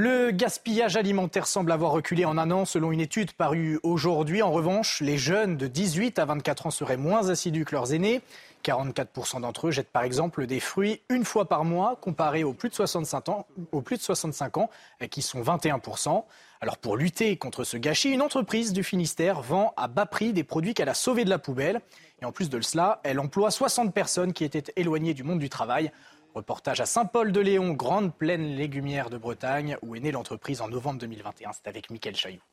[0.00, 4.42] Le gaspillage alimentaire semble avoir reculé en un an selon une étude parue aujourd'hui.
[4.42, 8.20] En revanche, les jeunes de 18 à 24 ans seraient moins assidus que leurs aînés.
[8.64, 12.68] 44% d'entre eux jettent par exemple des fruits une fois par mois comparé aux plus
[12.68, 14.70] de 65 ans, aux plus de 65 ans
[15.10, 16.22] qui sont 21%.
[16.60, 20.44] Alors pour lutter contre ce gâchis, une entreprise du Finistère vend à bas prix des
[20.44, 21.80] produits qu'elle a sauvés de la poubelle.
[22.22, 25.48] Et en plus de cela, elle emploie 60 personnes qui étaient éloignées du monde du
[25.48, 25.90] travail.
[26.38, 31.50] Reportage à Saint-Paul-de-Léon, grande plaine légumière de Bretagne, où est née l'entreprise en novembre 2021.
[31.52, 32.44] C'est avec Mickaël Chailloux.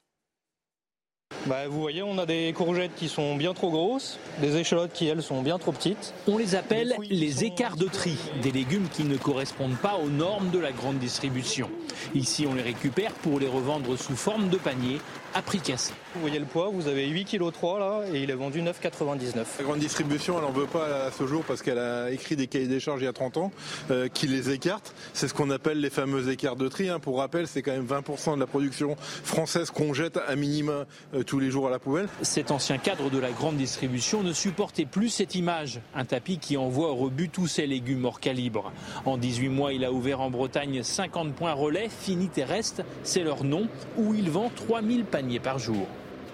[1.45, 5.05] Bah, vous voyez, on a des courgettes qui sont bien trop grosses, des échalotes qui,
[5.05, 6.15] elles, sont bien trop petites.
[6.27, 10.49] On les appelle les écarts de tri, des légumes qui ne correspondent pas aux normes
[10.49, 11.69] de la grande distribution.
[12.15, 14.99] Ici, on les récupère pour les revendre sous forme de panier
[15.35, 15.93] à prix cassé.
[16.15, 19.43] Vous voyez le poids, vous avez 8 kg 3 là et il est vendu 9,99.
[19.57, 22.47] La grande distribution, elle n'en veut pas à ce jour parce qu'elle a écrit des
[22.47, 23.51] cahiers des charges il y a 30 ans
[23.91, 24.95] euh, qui les écartent.
[25.13, 26.87] C'est ce qu'on appelle les fameux écarts de tri.
[26.87, 26.99] Hein.
[26.99, 31.23] Pour rappel, c'est quand même 20% de la production française qu'on jette à minima euh,
[31.23, 32.07] tous les jours à la poubelle.
[32.21, 35.81] Cet ancien cadre de la grande distribution ne supportait plus cette image.
[35.95, 38.71] Un tapis qui envoie au rebut tous ses légumes hors calibre.
[39.03, 43.43] En 18 mois, il a ouvert en Bretagne 50 points relais, finis terrestres, c'est leur
[43.43, 43.67] nom,
[43.97, 45.87] où il vend 3000 paniers par jour.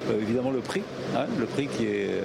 [0.10, 0.82] Euh, évidemment le prix,
[1.16, 2.22] hein, le prix qui est, euh,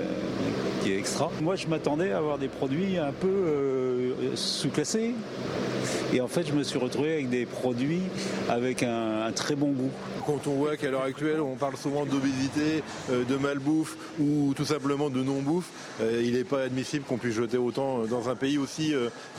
[0.83, 1.31] qui est extra.
[1.43, 5.15] Moi je m'attendais à avoir des produits un peu euh, sous-classés.
[6.13, 8.03] Et en fait je me suis retrouvé avec des produits
[8.49, 9.91] avec un, très bon goût.
[10.25, 15.11] Quand on voit qu'à l'heure actuelle on parle souvent d'obésité, de malbouffe ou tout simplement
[15.11, 15.69] de non-bouffe,
[16.01, 18.95] il n'est pas admissible qu'on puisse jeter autant dans un pays aussi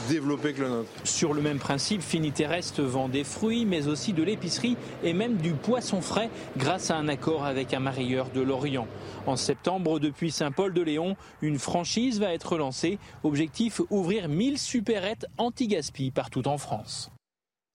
[0.10, 0.90] développé que le nôtre.
[1.04, 5.52] Sur le même principe, Finiterrestre vend des fruits mais aussi de l'épicerie et même du
[5.52, 8.88] poisson frais grâce à un accord avec un marieur de Lorient.
[9.26, 13.00] En septembre, depuis Saint-Paul-de-Léon, une franchise va être lancée.
[13.24, 17.12] Objectif ouvrir 1000 supérettes anti-gaspi partout en France.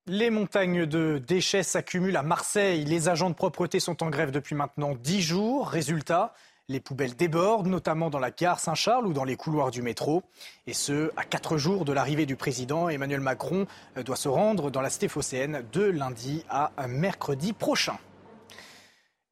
[0.08, 2.84] Les montagnes de déchets s'accumulent à Marseille.
[2.84, 5.68] Les agents de propreté sont en grève depuis maintenant 10 jours.
[5.68, 6.34] Résultat,
[6.68, 10.24] les poubelles débordent, notamment dans la gare Saint-Charles ou dans les couloirs du métro.
[10.66, 12.88] Et ce, à 4 jours de l'arrivée du président.
[12.88, 13.66] Emmanuel Macron
[14.04, 17.96] doit se rendre dans la cité phocéenne de lundi à mercredi prochain.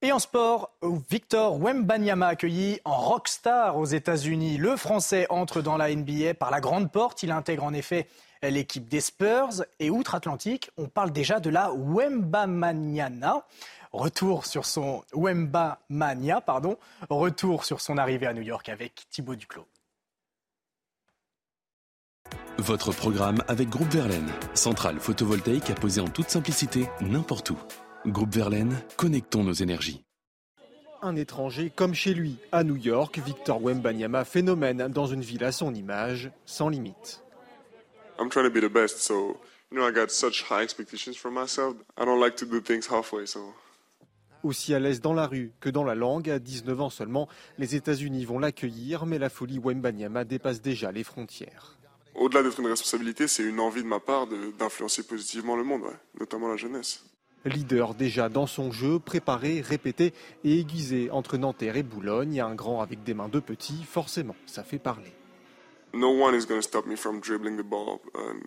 [0.03, 0.71] Et en sport,
[1.11, 4.57] Victor Wembanyama accueilli en rockstar aux États-Unis.
[4.57, 7.23] Le Français entre dans la NBA par la grande porte.
[7.23, 8.07] Il intègre en effet
[8.43, 9.63] l'équipe des Spurs.
[9.79, 13.45] Et outre-Atlantique, on parle déjà de la Wembamaniana.
[13.93, 16.79] Retour sur son Wembamania, pardon.
[17.11, 19.67] Retour sur son arrivée à New York avec Thibaut Duclos.
[22.57, 27.59] Votre programme avec Groupe Verlaine, centrale photovoltaïque à poser en toute simplicité n'importe où.
[28.07, 30.03] Groupe Verlaine, connectons nos énergies.
[31.03, 35.53] Un étranger comme chez lui, à New York, Victor Wembanyama phénomène dans une ville à
[35.53, 37.23] son image, sans limite.
[38.19, 39.37] I'm trying to be the best, so
[39.71, 41.75] you know I got such high expectations for myself.
[41.99, 43.53] I don't like to do things halfway, so.
[44.43, 47.77] Aussi à l'aise dans la rue que dans la langue, à 19 ans seulement, les
[47.77, 51.77] États-Unis vont l'accueillir, mais la folie Wembanyama dépasse déjà les frontières.
[52.15, 54.27] Au-delà d'être une responsabilité, c'est une envie de ma part
[54.59, 55.85] d'influencer positivement le monde,
[56.19, 57.05] notamment la jeunesse.
[57.45, 60.13] Leader déjà dans son jeu, préparé, répété
[60.45, 64.63] et aiguisé entre Nanterre et Boulogne, un grand avec des mains de petits, forcément, ça
[64.63, 65.13] fait parler.
[65.93, 68.41] No one is going to stop me from dribbling the ball and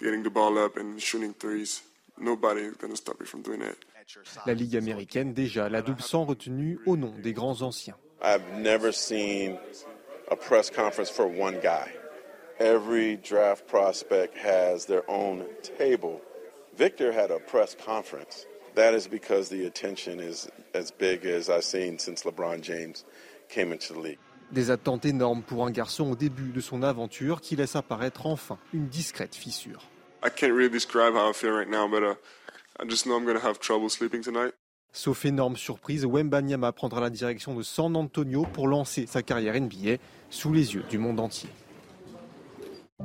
[0.00, 1.82] getting the ball up and shooting threes.
[2.18, 3.76] Nobody is going to stop me from doing that.
[4.46, 7.96] La Ligue américaine déjà la double sans retenue au nom des grands anciens.
[8.20, 9.58] I've never seen
[10.30, 11.88] a press conference for one guy.
[12.58, 15.44] Every draft prospect has their own
[15.78, 16.20] table
[16.76, 18.46] Victor had a press conference.
[18.74, 23.04] That is because the attention is as big as I've seen since LeBron James
[23.50, 24.18] came into the league.
[24.52, 28.58] Des attentes énormes pour un garçon au début de son aventure qui laisse apparaître enfin
[28.72, 29.82] une discrète fissure.
[34.94, 39.96] Sauf énorme surprise, Wembanyama prendra la direction de San Antonio pour lancer sa carrière NBA
[40.30, 41.48] sous les yeux du monde entier.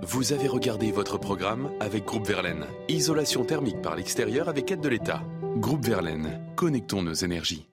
[0.03, 2.65] Vous avez regardé votre programme avec Groupe Verlaine.
[2.87, 5.21] Isolation thermique par l'extérieur avec aide de l'État.
[5.55, 7.67] Groupe Verlaine, connectons nos énergies.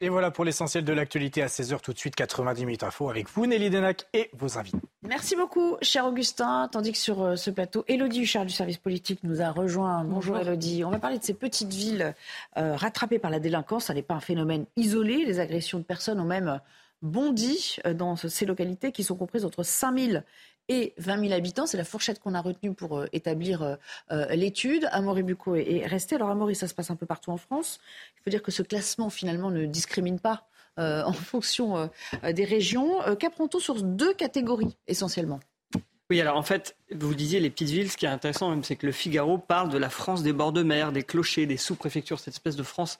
[0.00, 3.30] Et voilà pour l'essentiel de l'actualité à 16h tout de suite 90 minutes info avec
[3.30, 4.78] vous Nelly Denac et vos invités.
[5.02, 9.20] Merci beaucoup cher Augustin, tandis que sur euh, ce plateau, Elodie Huchard du service politique
[9.22, 10.04] nous a rejoint.
[10.04, 10.84] Bonjour, Elodie.
[10.84, 12.14] On va parler de ces petites villes
[12.58, 13.86] euh, rattrapées par la délinquance.
[13.86, 15.24] Ça n'est pas un phénomène isolé.
[15.24, 16.60] Les agressions de personnes ont même
[17.02, 20.24] bondi euh, dans ces localités qui sont comprises entre 5000
[20.68, 21.66] et 20 000 habitants.
[21.66, 23.76] C'est la fourchette qu'on a retenue pour euh, établir euh,
[24.10, 24.88] euh, l'étude.
[24.92, 26.16] Amaury Bucco est, resté.
[26.16, 27.80] Alors Amaury, ça se passe un peu partout en France.
[28.18, 30.46] Il faut dire que ce classement finalement ne discrimine pas
[30.78, 31.88] en fonction
[32.22, 32.98] des régions.
[33.18, 35.40] Qu'apprend-on sur deux catégories essentiellement?
[36.10, 38.76] Oui, alors en fait, vous disiez les petites villes, ce qui est intéressant même, c'est
[38.76, 42.20] que le Figaro parle de la France des bords de mer, des clochers, des sous-préfectures,
[42.20, 42.98] cette espèce de France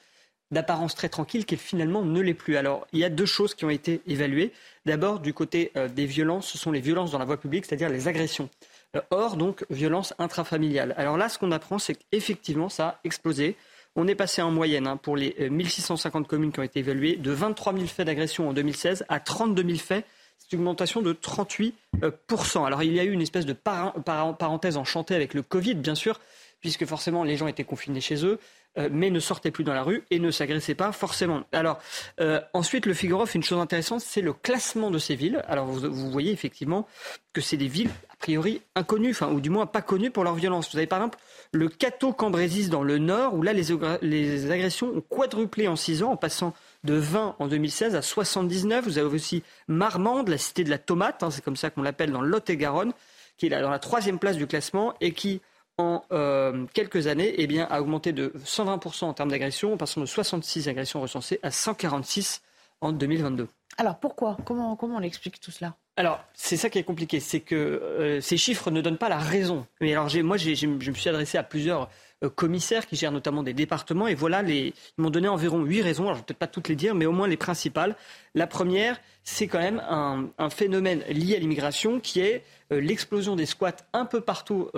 [0.51, 2.57] d'apparence très tranquille qui finalement ne l'est plus.
[2.57, 4.53] Alors, il y a deux choses qui ont été évaluées.
[4.85, 7.89] D'abord, du côté euh, des violences, ce sont les violences dans la voie publique, c'est-à-dire
[7.89, 8.49] les agressions.
[8.95, 10.95] Euh, or, donc, violence intrafamiliale.
[10.97, 13.57] Alors là, ce qu'on apprend, c'est qu'effectivement, ça a explosé.
[13.97, 17.17] On est passé en moyenne, hein, pour les 1650 euh, communes qui ont été évaluées,
[17.17, 20.05] de 23 000 faits d'agression en 2016 à 32 000 faits.
[20.39, 21.73] C'est une augmentation de 38%
[22.67, 26.21] Alors, il y a eu une espèce de parenthèse enchantée avec le Covid, bien sûr,
[26.61, 28.39] puisque forcément les gens étaient confinés chez eux.
[28.79, 31.45] Euh, mais ne sortait plus dans la rue et ne s'agressait pas forcément.
[31.53, 31.79] Alors
[32.21, 35.43] euh, ensuite, le Figaro fait une chose intéressante, c'est le classement de ces villes.
[35.49, 36.87] Alors vous, voyez effectivement
[37.33, 40.35] que c'est des villes a priori inconnues, enfin ou du moins pas connues pour leur
[40.35, 40.71] violence.
[40.71, 41.19] Vous avez par exemple
[41.53, 43.69] le Cateau Cambrésis dans le Nord, où là les,
[44.03, 46.53] les agressions ont quadruplé en 6 ans, en passant
[46.85, 48.85] de 20 en 2016 à 79.
[48.85, 52.13] Vous avez aussi Marmande, la cité de la tomate, hein, c'est comme ça qu'on l'appelle
[52.13, 52.93] dans Lot-et-Garonne,
[53.39, 55.41] qui est là dans la troisième place du classement et qui
[55.79, 60.01] en euh, quelques années eh bien, a augmenté de 120% en termes d'agression, en passant
[60.01, 62.43] de 66 agressions recensées à 146
[62.81, 63.49] en 2022.
[63.79, 64.37] Alors pourquoi?
[64.45, 65.77] Comment, comment on explique tout cela?
[65.99, 69.19] Alors, c'est ça qui est compliqué, c'est que euh, ces chiffres ne donnent pas la
[69.19, 69.67] raison.
[69.81, 71.89] Mais alors, moi, je me suis adressé à plusieurs
[72.23, 75.81] euh, commissaires qui gèrent notamment des départements, et voilà, les, ils m'ont donné environ huit
[75.81, 76.05] raisons.
[76.05, 77.97] Alors, je ne vais peut-être pas toutes les dire, mais au moins les principales.
[78.35, 83.77] La première, c'est quand même un, phénomène lié à l'immigration qui est l'explosion des squats
[83.93, 84.71] un peu partout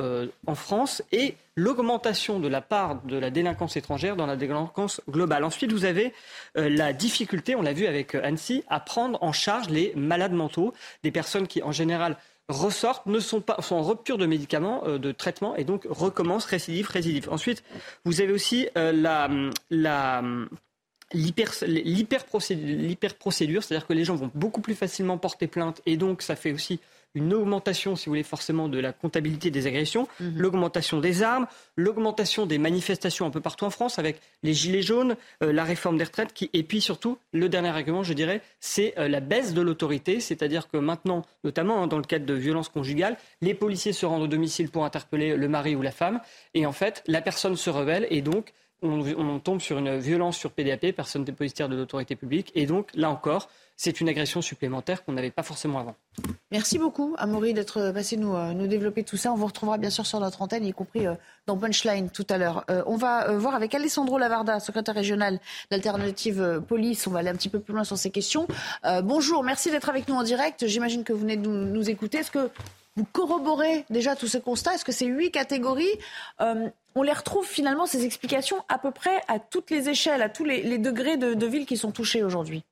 [0.47, 5.45] en France et l'augmentation de la part de la délinquance étrangère dans la délinquance globale.
[5.45, 6.13] Ensuite, vous avez
[6.55, 11.11] la difficulté, on l'a vu avec Annecy, à prendre en charge les malades mentaux, des
[11.11, 12.17] personnes qui, en général,
[12.49, 16.47] ressortent, ne sont pas, sont en rupture de médicaments, euh, de traitement, et donc recommencent
[16.47, 17.29] récidive, récidive.
[17.31, 17.63] Ensuite,
[18.05, 18.93] vous avez aussi euh,
[19.71, 20.23] la,
[23.65, 26.81] c'est-à-dire que les gens vont beaucoup plus facilement porter plainte, et donc ça fait aussi
[27.19, 30.39] une augmentation, si vous voulez, forcément de la comptabilité des agressions, mhm.
[30.39, 35.17] l'augmentation des armes, l'augmentation des manifestations un peu partout en France avec les gilets jaunes,
[35.43, 36.49] euh, la réforme des retraites, qui...
[36.53, 40.69] et puis surtout, le dernier argument, je dirais, c'est euh, la baisse de l'autorité, c'est-à-dire
[40.69, 44.29] que maintenant, notamment hein, dans le cadre de violences conjugales, les policiers se rendent au
[44.29, 46.21] domicile pour interpeller le mari ou la femme,
[46.55, 48.53] et en fait, la personne se rebelle, et donc
[48.83, 52.91] on, on tombe sur une violence sur PDAP, personne dépositaire de l'autorité publique, et donc
[52.95, 53.49] là encore,
[53.79, 55.95] c'est une agression supplémentaire qu'on n'avait pas forcément avant.
[56.51, 59.33] Merci beaucoup, Amaury, d'être passé nous, euh, nous développer tout ça.
[59.33, 61.15] On vous retrouvera bien sûr sur notre antenne, y compris euh,
[61.47, 62.65] dans Punchline tout à l'heure.
[62.71, 65.39] Euh, on va voir avec Alessandro Lavarda, secrétaire régional
[65.71, 67.07] d'Alternative Police.
[67.07, 68.49] On va aller un petit peu plus loin sur ces questions.
[69.05, 70.67] bonjour, merci d'être avec nous en direct.
[70.67, 72.19] J'imagine que vous venez de nous, écouter.
[72.19, 72.51] Est-ce que
[72.97, 74.75] vous corroborez déjà tous ces constats?
[74.75, 75.87] Est-ce que ces huit catégories,
[76.41, 80.45] on les retrouve finalement, ces explications, à peu près à toutes les échelles, à tous
[80.45, 82.65] les, degrés de, de villes qui sont touchées aujourd'hui?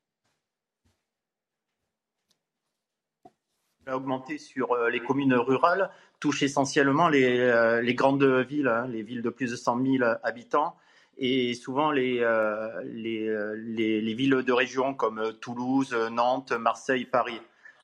[3.88, 9.02] A augmenté sur euh, les communes rurales, touche essentiellement les, euh, grandes villes, hein, les
[9.02, 10.74] villes de plus de 100 000 habitants,
[11.18, 17.40] et souvent les, euh, les, les, villes de région comme Toulouse, Nantes, Marseille, Paris.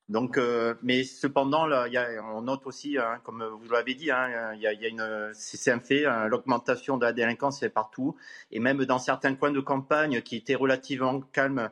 [0.08, 0.38] Donc,
[0.82, 1.86] mais cependant, là,
[2.34, 6.98] on note aussi, hein, comme vous l'avez dit, hein, y a, c'est un fait, l'augmentation
[6.98, 8.16] de la délinquance est partout,
[8.50, 11.70] et même dans certains coins de campagne qui étaient relativement calmes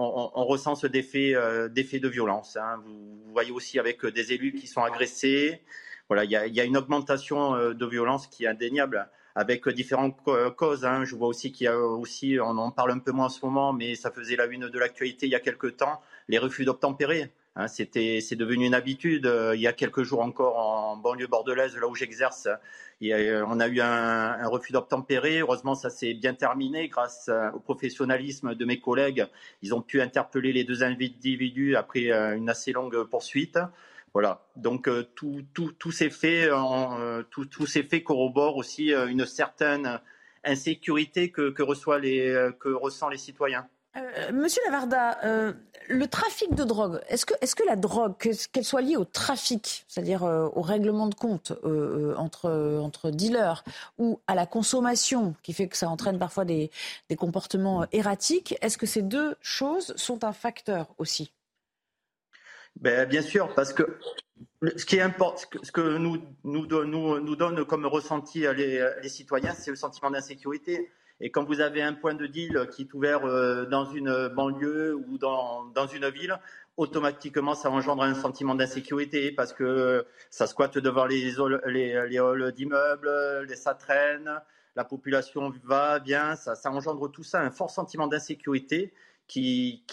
[0.00, 2.56] on, ressent ce défait, euh, de violence.
[2.56, 2.82] Hein.
[2.84, 5.62] Vous, voyez aussi avec euh, des élus qui sont agressés.
[6.08, 10.16] Voilà, il y a, une augmentation euh, de violence qui est indéniable avec différentes
[10.56, 10.84] causes.
[10.84, 11.04] Hein.
[11.04, 13.44] Je vois aussi qu'il y a aussi, on en parle un peu moins en ce
[13.44, 16.64] moment, mais ça faisait la une de l'actualité il y a quelque temps, les refus
[16.64, 17.30] d'obtempérer.
[17.60, 19.26] Hein, c'était, c'est devenu une habitude.
[19.26, 22.48] Euh, il y a quelques jours encore, en banlieue bordelaise, là où j'exerce,
[23.02, 25.40] on a eu un, refus d'obtempérer.
[25.40, 29.26] Heureusement, ça s'est bien terminé grâce euh, au professionnalisme de mes collègues.
[29.60, 33.58] Ils ont pu interpeller les deux individus après euh, une assez longue poursuite.
[34.14, 34.42] Voilà.
[34.56, 34.88] Donc
[35.92, 36.50] ces faits,
[37.30, 40.00] tous ces faits corroborent aussi une certaine
[40.42, 43.68] insécurité que, que, reçoit les, que ressent les citoyens.
[43.96, 45.52] Euh, Monsieur Lavarda, euh,
[45.88, 49.84] le trafic de drogue, est-ce que, est que la drogue, qu'elle soit liée au trafic,
[49.88, 51.52] c'est-à-dire euh, au règlement de compte
[52.16, 53.64] entre, entre dealers,
[53.98, 56.70] ou à la consommation, qui fait que ça entraîne parfois des,
[57.08, 61.32] des comportements erratiques, est-ce que ces deux choses sont un facteur aussi?
[62.76, 63.98] Ben, Bien sûr, parce que
[64.76, 69.08] ce qui est important, ce que nous, nous, nous, nous donne comme ressenti les, les
[69.08, 70.92] citoyens, c'est le sentiment d'insécurité.
[71.20, 74.94] Et quand vous avez un point de deal qui est ouvert euh, dans une banlieue
[74.94, 76.38] ou dans, dans une ville,
[76.76, 81.32] automatiquement, ça engendre un sentiment d'insécurité parce que ça squatte devant les,
[81.66, 84.30] les, les halls d'immeubles, ça traîne,
[84.76, 88.92] la population va, bien, ça, ça engendre tout ça, un fort sentiment d'insécurité
[89.30, 89.84] qui,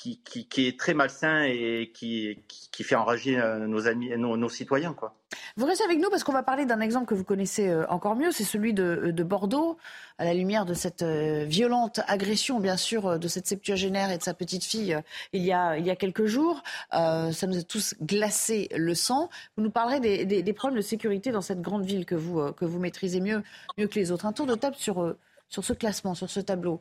[0.58, 2.38] est très malsain et qui,
[2.84, 4.94] fait enrager euh, nos, amis, nos, citoyens.
[4.94, 5.14] Quoi.
[5.58, 8.16] Vous restez avec nous parce qu'on va parler d'un exemple que vous connaissez euh, encore
[8.16, 9.78] mieux, c'est celui de, de, Bordeaux,
[10.18, 14.24] à la lumière de cette euh, violente agression, bien sûr, de cette septuagénaire et de
[14.24, 14.98] sa petite fille
[15.34, 16.64] il y a, il y a quelques jours.
[16.92, 19.30] ça nous a tous glacé le sang.
[19.56, 22.80] Vous nous parlerez des, problèmes de sécurité dans cette grande ville que vous, que vous
[22.80, 23.44] maîtrisez mieux,
[23.78, 24.26] mieux que les autres.
[24.26, 25.16] Un tour de table sur,
[25.48, 26.80] sur ce classement, sur ce tableau.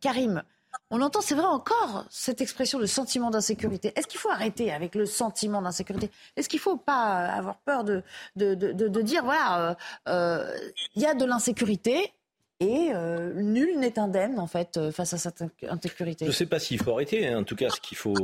[0.00, 0.42] Karim,
[0.90, 3.92] on entend, c'est vrai encore, cette expression de sentiment d'insécurité.
[3.96, 6.10] Est-ce qu'il faut arrêter avec le sentiment d'insécurité?
[6.36, 8.02] Est-ce qu'il ne faut pas avoir peur de,
[9.02, 12.12] dire, voilà, il euh, euh, y a de l'insécurité,
[12.58, 16.24] et euh, nul n'est indemne en fait face à cette insécurité?
[16.24, 17.26] Je ne sais pas s'il faut arrêter.
[17.26, 17.40] Hein.
[17.40, 18.14] En tout cas, ce qu'il faut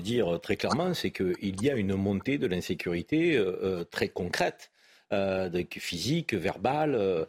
[0.00, 3.42] dire très clairement, c'est qu'il y a une montée de l'insécurité
[3.90, 4.70] très concrète.
[5.70, 7.26] physique, verbale,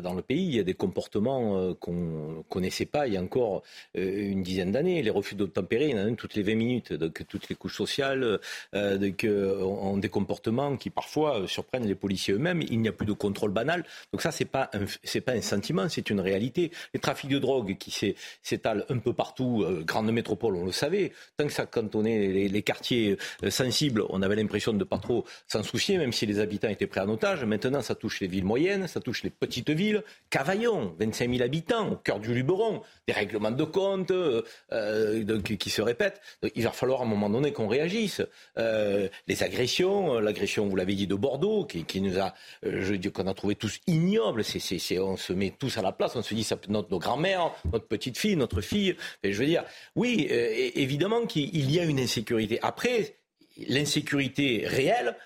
[0.00, 0.44] dans le pays.
[0.46, 3.62] Il y a des comportements euh, qu'on ne connaissait pas il y a encore
[3.96, 5.02] euh, une dizaine d'années.
[5.02, 6.92] Les refus d'obtempérer, il y en a un toutes les 20 minutes.
[6.92, 8.38] Donc toutes les couches sociales
[8.72, 12.62] ont des comportements qui parfois surprennent les policiers eux-mêmes.
[12.62, 13.84] Il n'y a plus de contrôle banal.
[14.12, 16.70] Donc ça, ce n'est pas, pas un sentiment, c'est une réalité.
[16.94, 21.12] Les trafics de drogue qui s'étalent un peu partout, grande métropole, on le savait.
[21.36, 23.16] Tant que ça cantonnait les, les quartiers
[23.48, 26.86] sensibles, on avait l'impression de ne pas trop s'en soucier, même si les habitants étaient
[26.86, 27.44] pris en otage.
[27.44, 31.92] Maintenant, ça touche les villes moyennes, ça touche les petits ville, Cavaillon, 25 000 habitants,
[31.92, 34.42] au cœur du Luberon, des règlements de compte euh,
[34.72, 36.20] euh, qui se répètent.
[36.54, 38.22] il va falloir à un moment donné qu'on réagisse.
[38.56, 43.26] Euh, les agressions, l'agression, vous l'avez dit, de Bordeaux, qui, nous a, je dis qu'on
[43.26, 44.42] a trouvé tous ignobles.
[45.00, 47.86] On se met tous à la place, on se dit ça notre nos grands-mères, notre
[47.86, 48.96] petite fille, notre fille.
[49.22, 49.64] je veux dire,
[49.96, 52.58] oui, évidemment qu'il y a une insécurité.
[52.62, 53.16] Après,
[53.68, 55.16] l'insécurité réelle,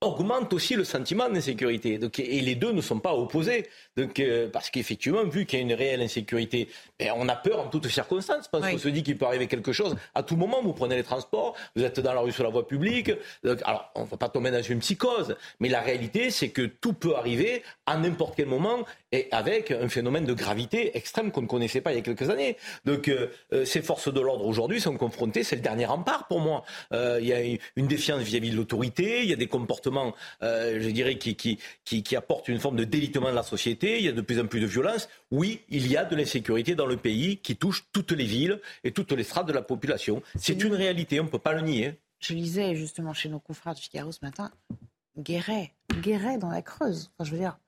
[0.00, 2.00] augmente aussi le sentiment d'insécurité.
[2.18, 3.66] et les deux ne sont pas opposés.
[3.96, 7.60] Donc, euh, parce qu'effectivement, vu qu'il y a une réelle insécurité, ben, on a peur
[7.60, 8.48] en toutes circonstances.
[8.48, 9.94] Parce qu'on se dit qu'il peut arriver quelque chose.
[10.14, 12.66] À tout moment, vous prenez les transports, vous êtes dans la rue sur la voie
[12.66, 13.12] publique.
[13.44, 15.36] alors, on ne va pas tomber dans une psychose.
[15.60, 19.88] Mais la réalité, c'est que tout peut arriver à n'importe quel moment et avec un
[19.88, 22.56] phénomène de gravité extrême qu'on ne connaissait pas il y a quelques années.
[22.86, 26.40] Donc, euh, euh, ces forces de l'ordre aujourd'hui sont confrontées, c'est le dernier rempart pour
[26.40, 26.64] moi.
[26.92, 27.40] il y a
[27.76, 29.89] une défiance vis-à-vis de l'autorité, il y a des comportements,
[30.42, 34.04] je dirais, qui, qui, qui, qui apportent une forme de délitement de la société il
[34.04, 35.08] y a de plus en plus de violence.
[35.30, 38.92] Oui, il y a de l'insécurité dans le pays qui touche toutes les villes et
[38.92, 40.22] toutes les strates de la population.
[40.36, 41.98] C'est une réalité, on ne peut pas le nier.
[42.20, 44.50] Je lisais justement chez nos confrères de Figaro ce matin,
[45.18, 45.72] Guéret,
[46.02, 47.10] Guéret dans la Creuse.
[47.14, 47.58] Enfin, je veux dire,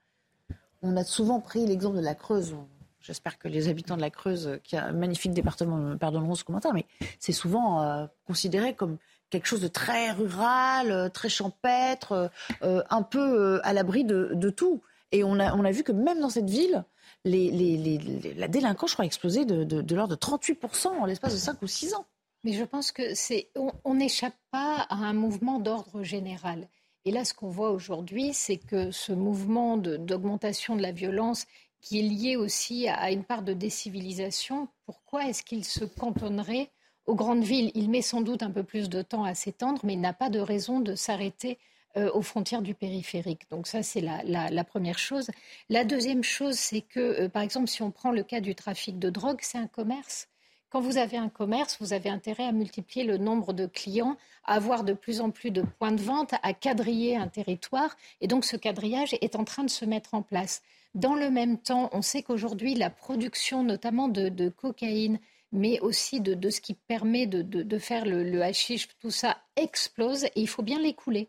[0.82, 2.54] on a souvent pris l'exemple de la Creuse.
[3.00, 6.44] J'espère que les habitants de la Creuse, qui a un magnifique département, me pardonneront ce
[6.44, 6.86] commentaire, mais
[7.18, 8.98] c'est souvent euh, considéré comme
[9.32, 12.30] quelque chose de très rural, euh, très champêtre,
[12.62, 14.82] euh, un peu à l'abri de, tout.
[15.10, 16.84] Et on a, on a vu que même dans cette ville,
[17.24, 21.66] la délinquance, je a explosé de, de, l'ordre de 38% en l'espace de 5 ou
[21.66, 22.06] 6 ans.
[22.44, 23.50] Mais je pense que c'est,
[23.84, 26.68] on n'échappe pas à un mouvement d'ordre général.
[27.04, 31.46] Et là, ce qu'on voit aujourd'hui, c'est que ce mouvement d'augmentation de, la violence,
[31.80, 36.70] qui est lié aussi à, une part de décivilisation, pourquoi est-ce qu'il se cantonnerait
[37.06, 39.94] aux grandes villes Il met sans doute un peu plus de temps à s'étendre, mais
[39.94, 41.58] il n'a pas de raison de s'arrêter
[41.96, 43.42] euh, aux frontières du périphérique.
[43.50, 45.30] Donc ça, c'est la, première chose.
[45.68, 48.98] La deuxième chose, c'est que, euh, par exemple, si on prend le cas du trafic
[48.98, 50.28] de drogue, c'est un commerce.
[50.70, 54.54] Quand vous avez un commerce, vous avez intérêt à multiplier le nombre de clients, à
[54.54, 57.94] avoir de plus en plus de points de vente, à quadriller un territoire.
[58.22, 60.62] Et donc ce quadrillage est en train de se mettre en place.
[60.94, 65.18] Dans le même temps, on sait qu'aujourd'hui, la production notamment de cocaïne,
[65.52, 70.48] mais aussi de, ce qui permet de, faire le, hashish, tout ça explose et il
[70.48, 71.28] faut bien l'écouler.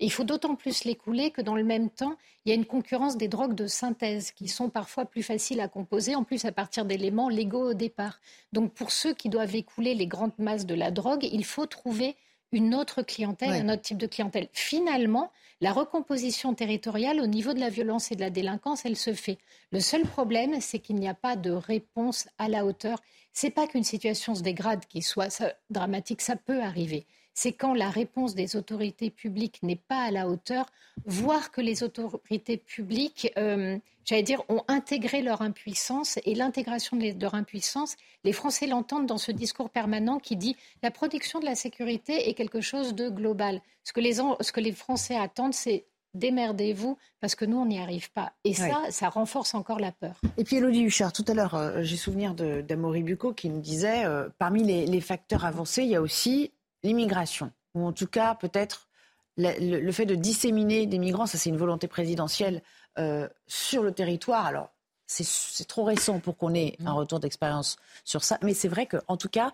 [0.00, 2.66] Et il faut d'autant plus l'écouler que dans le même temps, il y a une
[2.66, 6.52] concurrence des drogues de synthèse qui sont parfois plus faciles à composer, en plus à
[6.52, 8.20] partir d'éléments légaux au départ.
[8.52, 12.16] Donc pour ceux qui doivent écouler les grandes masses de la drogue, il faut trouver
[12.54, 14.48] une autre clientèle, un autre type de clientèle.
[14.52, 15.30] Finalement,
[15.60, 19.38] la recomposition territoriale au niveau de la violence et de la délinquance, elle se fait.
[19.72, 23.00] Le seul problème, c'est qu'il n'y a pas de réponse à la hauteur.
[23.32, 27.90] C'est pas qu'une situation se dégrade, qui soit dramatique, ça peut arriver c'est quand la
[27.90, 30.66] réponse des autorités publiques n'est pas à la hauteur,
[31.04, 37.20] voire que les autorités publiques, euh, j'allais dire, ont intégré leur impuissance et l'intégration de
[37.20, 41.56] leur impuissance, les Français l'entendent dans ce discours permanent qui dit la production de la
[41.56, 43.60] sécurité est quelque chose de global.
[43.82, 47.80] Ce que les, ce que les Français attendent, c'est démerdez-vous parce que nous, on n'y
[47.80, 48.32] arrive pas.
[48.44, 50.20] Et ça, ça renforce encore la peur.
[50.36, 54.04] Et puis Elodie Huchard, tout à l'heure, euh, j'ai souvenir d'Amory Bucco qui nous disait,
[54.04, 56.52] euh, parmi les, facteurs avancés, il y a aussi
[56.84, 58.88] l'immigration, ou en tout cas peut-être
[59.36, 62.62] le, fait de disséminer des migrants, ça c'est une volonté présidentielle
[62.98, 64.46] euh, sur le territoire.
[64.46, 64.70] Alors
[65.06, 69.16] c'est trop récent pour qu'on ait un retour d'expérience sur ça, mais c'est vrai qu'en
[69.16, 69.52] tout cas,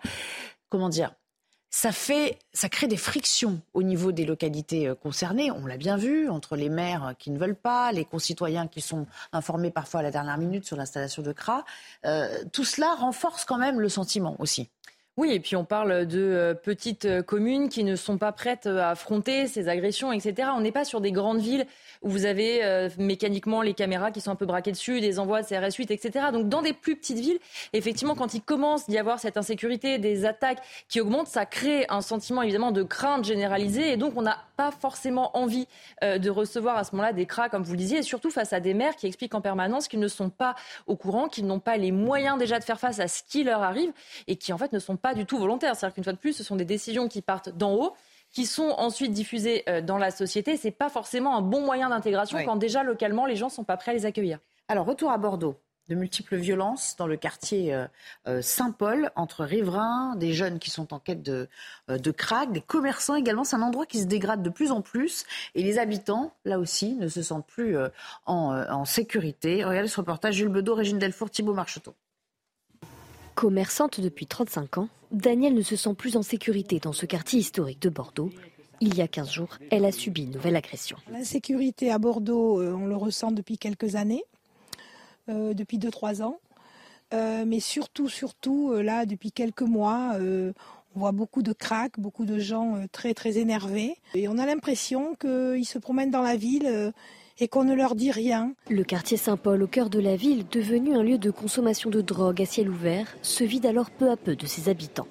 [0.69, 1.13] comment dire,
[1.73, 5.51] ça fait, ça crée des frictions au niveau des localités euh, concernées.
[5.51, 9.07] On l'a bien vu entre les maires qui ne veulent pas, les concitoyens qui sont
[9.31, 11.63] informés parfois à la dernière minute sur l'installation de CRA.
[12.05, 14.69] Euh, tout cela renforce quand même le sentiment aussi.
[15.21, 18.65] Oui, et puis on parle de euh, petites euh, communes qui ne sont pas prêtes
[18.65, 20.49] euh, à affronter ces agressions, etc.
[20.55, 21.67] On n'est pas sur des grandes villes
[22.01, 25.47] où vous avez mécaniquement les caméras qui sont un peu braquées dessus, des envois de
[25.47, 26.25] CRS 8, etc.
[26.33, 27.37] Donc dans des plus petites villes,
[27.73, 30.57] effectivement, quand il commence d'y avoir cette insécurité, des attaques
[30.89, 34.71] qui augmentent, ça crée un sentiment évidemment de crainte généralisée, et donc on n'a pas
[34.71, 35.67] forcément envie
[36.01, 38.59] de recevoir à ce moment-là des cras, comme vous le disiez, et surtout face à
[38.59, 40.55] des maires qui expliquent en permanence qu'ils ne sont pas
[40.87, 43.61] au courant, qu'ils n'ont pas les moyens déjà de faire face à ce qui leur
[43.61, 43.91] arrive,
[44.27, 45.75] et qui en fait ne sont pas du tout volontaire.
[45.75, 47.93] C'est-à-dire qu'une fois de plus, ce sont des décisions qui partent d'en haut
[48.31, 50.57] qui sont ensuite diffusées euh, dans la société.
[50.57, 53.63] Ce n'est pas forcément un bon moyen d'intégration quand déjà localement les gens ne sont
[53.63, 54.39] pas prêts à les accueillir.
[54.67, 55.55] Alors retour à Bordeaux.
[55.87, 57.85] De multiples violences dans le quartier euh,
[58.25, 61.49] euh, Saint-Paul, entre riverains, des jeunes qui sont en quête de,
[61.89, 63.43] de crack, des commerçants également.
[63.43, 66.95] C'est un endroit qui se dégrade de plus en plus et les habitants, là aussi,
[66.95, 67.75] ne se sentent plus
[68.25, 69.65] en, en sécurité.
[69.65, 71.93] Regardez ce reportage, Jules Bedeau, Régine Delfour, Thibault Marcheteau.
[73.35, 77.81] Commerçante depuis 35 ans, Danielle ne se sent plus en sécurité dans ce quartier historique
[77.81, 78.29] de Bordeaux.
[78.79, 80.97] Il y a 15 jours, elle a subi une nouvelle agression.
[81.11, 84.23] L'insécurité à Bordeaux, euh, on le ressent depuis quelques années,
[85.29, 86.39] euh, depuis 2-3 ans.
[87.13, 92.39] Euh, mais surtout, surtout, là, depuis quelques mois, on voit beaucoup de craques, beaucoup de
[92.39, 93.97] gens très, très énervés.
[94.13, 96.93] Et on a l'impression qu'ils se promènent dans la ville
[97.41, 98.53] et qu'on ne leur dit rien.
[98.69, 102.39] Le quartier Saint-Paul, au cœur de la ville, devenu un lieu de consommation de drogue
[102.39, 105.07] à ciel ouvert, se vide alors peu à peu de ses habitants.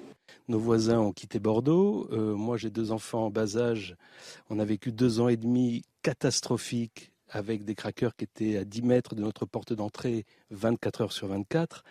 [0.47, 2.07] Nos voisins ont quitté Bordeaux.
[2.13, 3.97] Euh, moi, j'ai deux enfants en bas âge.
[4.49, 8.81] On a vécu deux ans et demi catastrophiques avec des craqueurs qui étaient à 10
[8.81, 11.83] mètres de notre porte d'entrée 24 heures sur 24.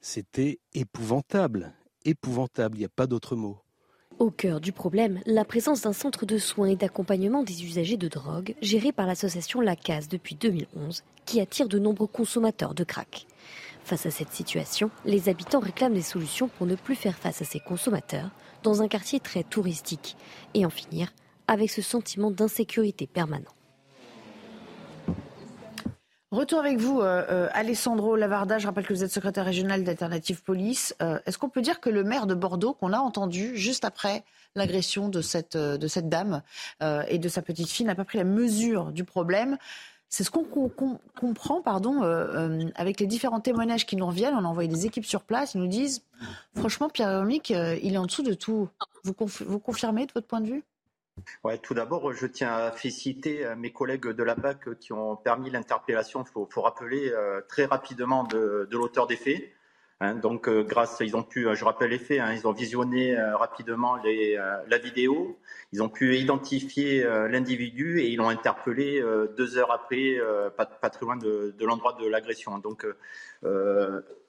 [0.00, 1.72] C'était épouvantable.
[2.04, 3.58] Épouvantable, il n'y a pas d'autre mot.
[4.20, 8.06] Au cœur du problème, la présence d'un centre de soins et d'accompagnement des usagers de
[8.06, 13.26] drogue géré par l'association La Case depuis 2011, qui attire de nombreux consommateurs de crack.
[13.82, 17.46] Face à cette situation, les habitants réclament des solutions pour ne plus faire face à
[17.46, 18.28] ces consommateurs
[18.62, 20.18] dans un quartier très touristique
[20.52, 21.14] et en finir
[21.48, 23.54] avec ce sentiment d'insécurité permanent.
[26.30, 28.58] Retour avec vous, euh, euh, Alessandro Lavarda.
[28.58, 30.94] Je rappelle que vous êtes secrétaire régional d'Alternative Police.
[31.02, 34.22] Euh, est-ce qu'on peut dire que le maire de Bordeaux, qu'on a entendu juste après
[34.54, 36.42] l'agression de cette, de cette dame
[37.08, 39.58] et de sa petite fille, n'a pas pris la mesure du problème?
[40.08, 42.02] C'est ce qu'on comprend, pardon,
[42.74, 44.34] avec les différents témoignages qui nous reviennent.
[44.34, 45.54] On a envoyé des équipes sur place.
[45.54, 46.02] Ils nous disent,
[46.56, 48.68] franchement, Pierre-Mick, il est en dessous de tout.
[49.04, 49.14] Vous,
[49.46, 50.64] vous confirmez de votre point de vue?
[51.62, 55.50] Tout d'abord, je tiens à féliciter euh, mes collègues de la BAC qui ont permis
[55.50, 56.24] l'interpellation.
[56.24, 59.50] Il faut, rappeler euh, très rapidement de, l'auteur des faits.
[60.02, 60.14] Hein.
[60.14, 63.96] donc, euh, grâce, ils ont pu, je rappelle les faits, hein, ils ont visionné rapidement
[63.96, 65.38] la vidéo,
[65.72, 69.02] ils ont pu identifier l'individu et ils l'ont interpellé
[69.36, 70.18] deux heures après,
[70.56, 72.58] pas, très loin de, l'endroit de l'agression.
[72.58, 72.86] Donc,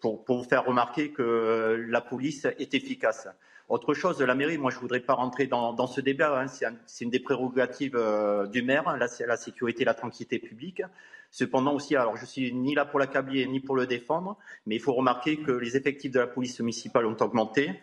[0.02, 3.30] pour, pour vous faire remarquer que la police est efficace.
[3.72, 6.48] Autre chose, la mairie, moi je ne voudrais pas rentrer dans, ce débat, hein.
[6.86, 10.82] c'est une des prérogatives euh, du maire, la, la sécurité et la tranquillité publique.
[11.30, 14.82] Cependant aussi, alors je suis ni là pour l'accabler ni pour le défendre, mais il
[14.82, 17.82] faut remarquer que les effectifs de la police municipale ont augmenté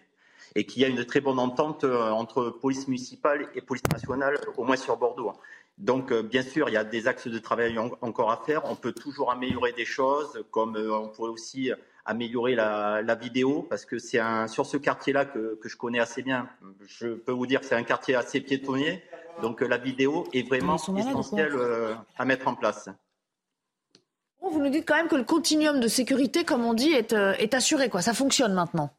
[0.54, 4.38] et qu'il y a une très bonne entente euh, entre police municipale et police nationale,
[4.58, 5.32] au moins sur Bordeaux.
[5.78, 8.66] Donc, euh, bien sûr, il y a des axes de travail encore à faire.
[8.66, 11.72] On peut toujours améliorer des choses, comme on pourrait aussi
[12.08, 16.00] améliorer la, la vidéo parce que c'est un sur ce quartier-là que, que, je connais
[16.00, 16.48] assez bien.
[16.86, 19.02] Je peux vous dire que c'est un quartier assez piétonnier,
[19.42, 21.54] donc la vidéo est vraiment essentielle
[22.16, 22.88] à mettre en place.
[24.40, 27.54] Vous nous dites quand même que le continuum de sécurité, comme on dit, est, est
[27.54, 27.90] assuré.
[27.90, 28.00] Quoi.
[28.00, 28.90] Ça fonctionne maintenant.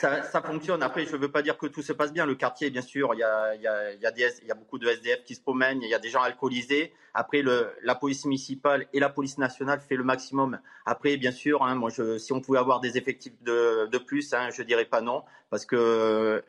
[0.00, 0.82] Ça, fonctionne.
[0.82, 2.26] Après, je ne veux pas dire que tout se passe bien.
[2.26, 5.94] Le quartier, bien sûr, il y a, beaucoup de SDF qui se promènent, il y
[5.94, 6.92] a des gens alcoolisés.
[7.14, 7.42] Après,
[7.82, 10.60] la police municipale et la police nationale fait le maximum.
[10.86, 14.50] Après, bien sûr, hein, moi, je, si on pouvait avoir des effectifs de, plus, hein,
[14.50, 16.44] je dirais pas non, parce que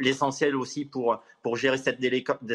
[0.00, 1.20] l'essentiel aussi pour,
[1.54, 1.98] gérer cette,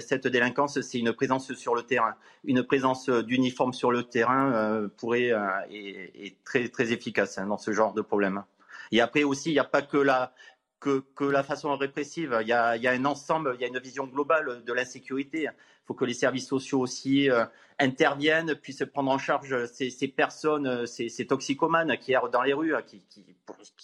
[0.02, 2.16] cette délinquance, c'est une présence sur le terrain.
[2.44, 7.72] Une présence d'uniforme sur le terrain euh, pourrait euh, est, très efficace hein, dans ce
[7.72, 8.44] genre de problème.
[8.92, 10.34] Et après aussi, il n'y a pas que la,
[10.80, 12.38] que, la façon répressive.
[12.42, 15.44] Il y, a, un ensemble, il y a une vision globale de l'insécurité.
[15.44, 17.46] Il faut que les services sociaux aussi euh,
[17.80, 23.02] interviennent, puissent prendre en charge ces, personnes, ces, toxicomanes qui errent dans les rues, qui,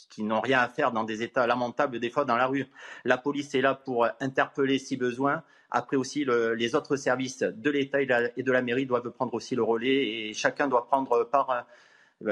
[0.09, 2.65] qui, n'ont rien à faire dans des états lamentables des fois dans la rue.
[3.05, 5.43] La police est là pour interpeller si besoin.
[5.69, 9.55] Après aussi, le, les autres services de l'État et de la mairie doivent prendre aussi
[9.55, 11.65] le relais et chacun doit prendre part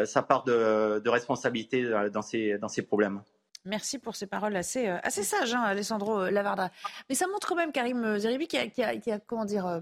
[0.06, 3.22] sa part de, responsabilité euh, dans ces, dans ces problèmes.
[3.66, 6.72] Merci pour ces paroles assez, euh, assez sages, hein, Alessandro Lavarda.
[7.10, 9.82] Mais ça montre quand même, Karim Zeribi, qui a, qui a, qui a comment dire,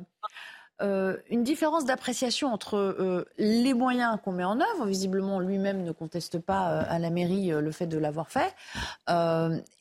[0.79, 4.85] euh, une différence d'appréciation entre euh, les moyens qu'on met en œuvre.
[4.85, 8.53] Visiblement, lui-même ne conteste pas euh, à la mairie le fait de l'avoir fait,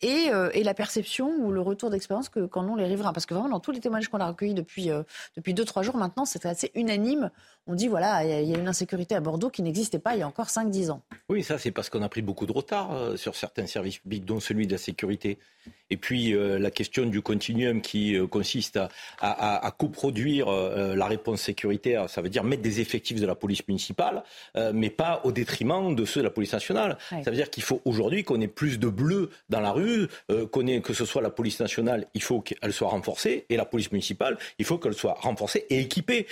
[0.03, 3.13] et, la perception ou le retour d'expérience qu'en ont les riverains.
[3.13, 4.91] Parce que vraiment, dans tous les témoignages qu'on a recueillis depuis
[5.37, 7.31] depuis deux trois jours maintenant, c'est assez unanime.
[7.69, 10.23] On dit voilà, il y, a une insécurité à Bordeaux qui n'existait pas il y
[10.23, 11.03] a encore 5-10 ans.
[11.29, 14.41] Oui, ça c'est parce qu'on a pris beaucoup de retard sur certains services publics, dont
[14.41, 15.39] celui de la sécurité.
[15.91, 18.89] Et puis la question du continuum qui consiste à,
[19.21, 20.49] à, à coproduire
[20.87, 24.23] euh, la réponse sécuritaire, ça veut dire mettre des effectifs de la police municipale,
[24.57, 26.99] euh, mais pas au détriment de ceux de la police nationale.
[27.11, 30.47] Ça veut dire qu'il faut aujourd'hui qu'on ait plus de bleus dans la rue, euh,
[30.47, 33.65] qu'on ait, que ce soit la police nationale, il faut qu'elle soit renforcée, et la
[33.65, 36.27] police municipale, il faut qu'elle soit renforcée et équipée.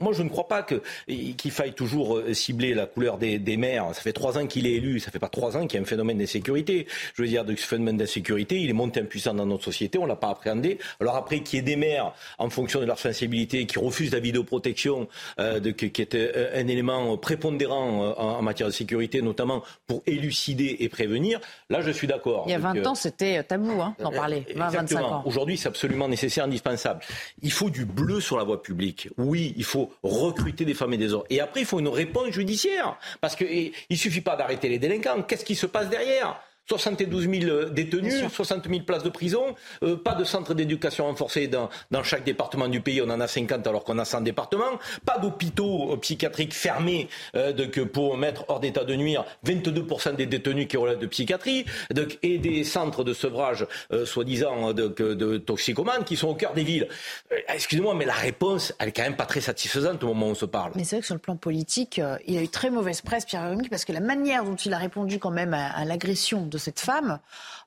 [0.00, 3.86] moi, je ne crois pas qu'il faille toujours cibler la couleur des, des maires.
[3.92, 5.82] Ça fait trois ans qu'il est élu, ça fait pas trois ans qu'il y a
[5.82, 6.86] un phénomène d'insécurité.
[7.14, 10.06] Je veux dire, de ce phénomène d'insécurité, il est monté impuissant dans notre société, on
[10.06, 10.78] l'a pas appréhendé.
[11.00, 14.20] Alors après, qu'il y ait des maires, en fonction de leur sensibilité, qui refuse la
[14.20, 15.08] vidéoprotection,
[15.40, 19.22] euh, de, qui, qui, est euh, un élément prépondérant euh, en, en, matière de sécurité,
[19.22, 22.44] notamment pour élucider et prévenir, là je suis d'accord.
[22.46, 24.46] Il y a 20 Donc, ans, c'était tabou hein, d'en parler.
[24.54, 25.22] 20, 25 ans.
[25.24, 27.00] Aujourd'hui, c'est absolument nécessaire, indispensable.
[27.42, 29.08] Il faut du bleu sur la voie publique.
[29.16, 31.24] Oui, il faut recruter des femmes et des hommes.
[31.30, 32.96] Et après, il faut une réponse judiciaire.
[33.20, 35.22] Parce qu'il ne suffit pas d'arrêter les délinquants.
[35.22, 36.40] Qu'est-ce qui se passe derrière?
[36.68, 41.70] 72 000 détenus, 60 000 places de prison, euh, pas de centre d'éducation renforcé dans,
[41.90, 45.18] dans, chaque département du pays, on en a 50 alors qu'on a 100 départements, pas
[45.18, 47.52] d'hôpitaux euh, psychiatriques fermés euh,
[47.92, 52.38] pour mettre hors d'état de nuire 22% des détenus qui relèvent de psychiatrie, de, et
[52.38, 56.88] des centres de sevrage euh, soi-disant de, de, toxicomanes qui sont au cœur des villes.
[57.32, 60.30] Euh, excusez-moi, mais la réponse, elle est quand même pas très satisfaisante au moment où
[60.30, 60.72] on se parle.
[60.74, 63.48] Mais c'est vrai que sur le plan politique, il a eu très mauvaise presse, Pierre
[63.48, 66.57] Rémy, parce que la manière dont il a répondu quand même à, à l'agression de
[66.58, 67.20] cette femme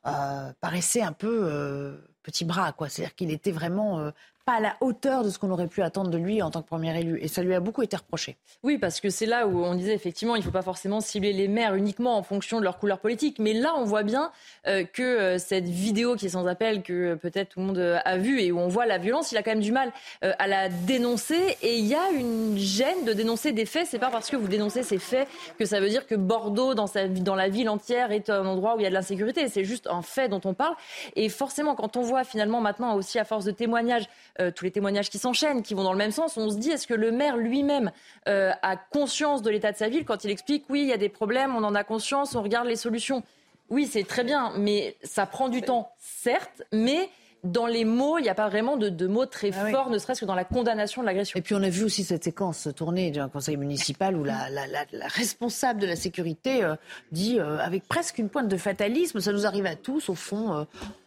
[0.05, 2.89] euh, paraissait un peu euh, petit bras, quoi.
[2.89, 4.11] C'est-à-dire qu'il était vraiment euh,
[4.45, 6.67] pas à la hauteur de ce qu'on aurait pu attendre de lui en tant que
[6.67, 7.19] premier élu.
[7.21, 8.37] Et ça lui a beaucoup été reproché.
[8.63, 11.33] Oui, parce que c'est là où on disait effectivement, il ne faut pas forcément cibler
[11.33, 13.39] les maires uniquement en fonction de leur couleur politique.
[13.39, 14.31] Mais là, on voit bien
[14.67, 18.01] euh, que euh, cette vidéo qui est sans appel, que euh, peut-être tout le monde
[18.03, 20.47] a vue et où on voit la violence, il a quand même du mal à
[20.47, 21.57] la dénoncer.
[21.61, 23.87] Et il y a une gêne de dénoncer des faits.
[23.87, 25.27] C'est pas parce que vous dénoncez ces faits
[25.57, 28.83] que ça veut dire que Bordeaux, dans la ville entière, est un endroit où il
[28.83, 29.47] y a de l'insécurité.
[29.49, 30.75] C'est juste un fait dont on parle.
[31.15, 34.07] Et forcément, quand on voit finalement maintenant aussi à force de témoignages,
[34.39, 36.71] euh, tous les témoignages qui s'enchaînent, qui vont dans le même sens, on se dit
[36.71, 37.91] est-ce que le maire lui-même
[38.27, 40.97] euh, a conscience de l'état de sa ville quand il explique oui, il y a
[40.97, 43.23] des problèmes, on en a conscience, on regarde les solutions?
[43.69, 47.09] Oui, c'est très bien, mais ça prend du temps, certes, mais
[47.43, 49.93] dans les mots, il n'y a pas vraiment de, de mots très ah forts, oui.
[49.93, 51.39] ne serait-ce que dans la condamnation de l'agression.
[51.39, 54.67] Et puis on a vu aussi cette séquence tournée d'un conseil municipal où la, la,
[54.67, 56.75] la, la responsable de la sécurité euh,
[57.11, 60.53] dit euh, avec presque une pointe de fatalisme, ça nous arrive à tous au fond.
[60.53, 60.63] Euh,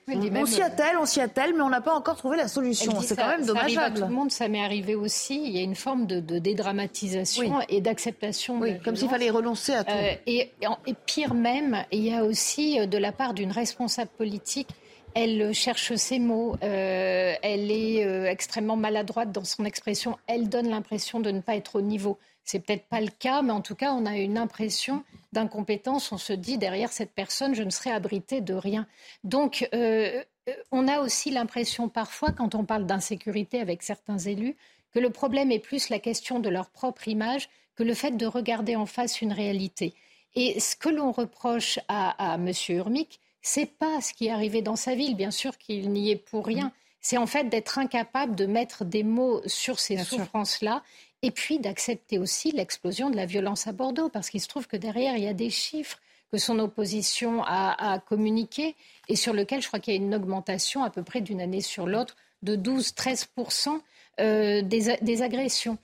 [0.09, 3.01] on, on s'y attelle, on s'y attelle, mais on n'a pas encore trouvé la solution.
[3.01, 3.75] C'est quand même dommageable.
[3.75, 5.41] Ça arrive à tout le monde, ça m'est arrivé aussi.
[5.43, 7.65] Il y a une forme de, de dédramatisation oui.
[7.69, 8.59] et d'acceptation.
[8.59, 9.93] Oui, comme s'il fallait renoncer à tout.
[9.95, 10.51] Euh, et,
[10.87, 14.69] et, pire même, il y a aussi de la part d'une responsable politique
[15.15, 20.69] elle cherche ses mots, euh, elle est euh, extrêmement maladroite dans son expression, elle donne
[20.69, 22.19] l'impression de ne pas être au niveau.
[22.45, 25.03] C'est peut-être pas le cas, mais en tout cas, on a une impression
[25.33, 26.13] d'incompétence.
[26.13, 28.87] On se dit derrière cette personne, je ne serai abritée de rien.
[29.23, 30.23] Donc, euh,
[30.71, 34.57] on a aussi l'impression parfois, quand on parle d'insécurité avec certains élus,
[34.93, 38.27] que le problème est plus la question de leur propre image que le fait de
[38.27, 39.95] regarder en face une réalité.
[40.37, 42.53] Et ce que l'on reproche à, à M.
[42.69, 45.15] Urmic, c'est pas ce qui est arrivé dans sa ville.
[45.15, 46.73] Bien sûr qu'il n'y est pour rien.
[47.03, 50.83] C'est en fait d'être incapable de mettre des mots sur ces souffrances-là
[51.21, 54.79] et puis d'accepter aussi l'explosion de la violence à Bordeaux, parce qu'il se trouve que
[54.79, 56.01] derrière, il y a des chiffres
[56.33, 58.77] que son opposition a, communiqué
[59.09, 61.61] et sur lequel je crois qu'il y a une augmentation à peu près d'une année
[61.61, 63.79] sur l'autre de 12-13%
[64.21, 65.77] euh, des, agressions.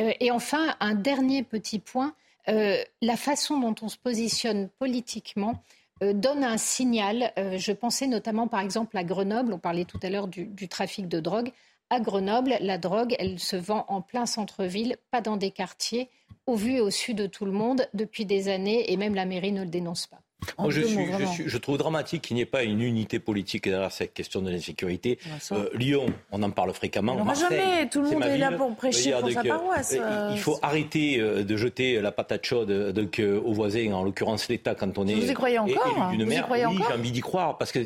[0.00, 2.14] Euh, et enfin, un dernier petit point,
[2.48, 5.62] euh, la façon dont on se positionne politiquement
[6.00, 7.32] donne un signal.
[7.36, 11.20] je pensais notamment par exemple à Grenoble, on parlait tout à l'heure du trafic de
[11.20, 11.52] drogue.
[11.88, 16.10] À Grenoble, la drogue, elle se vend en plein centre-ville, pas dans des quartiers,
[16.46, 19.24] au vu et au su de tout le monde depuis des années, et même la
[19.24, 20.20] mairie ne le dénonce pas
[20.68, 25.18] je, trouve dramatique qu'il n'y ait pas une unité politique derrière cette question de l'insécurité.
[25.52, 27.16] Euh, Lyon, on en parle fréquemment.
[27.34, 29.96] jamais, tout le monde est, là pour prêcher pour sa paroisse.
[29.98, 34.48] Euh, il faut arrêter euh, de jeter la patate chaude donc, aux voisins, en l'occurrence
[34.48, 35.14] l'État, quand on est.
[35.14, 36.48] Vous y croyez encore d'une mère.
[36.50, 37.80] Oui, j'ai envie d'y croire, parce que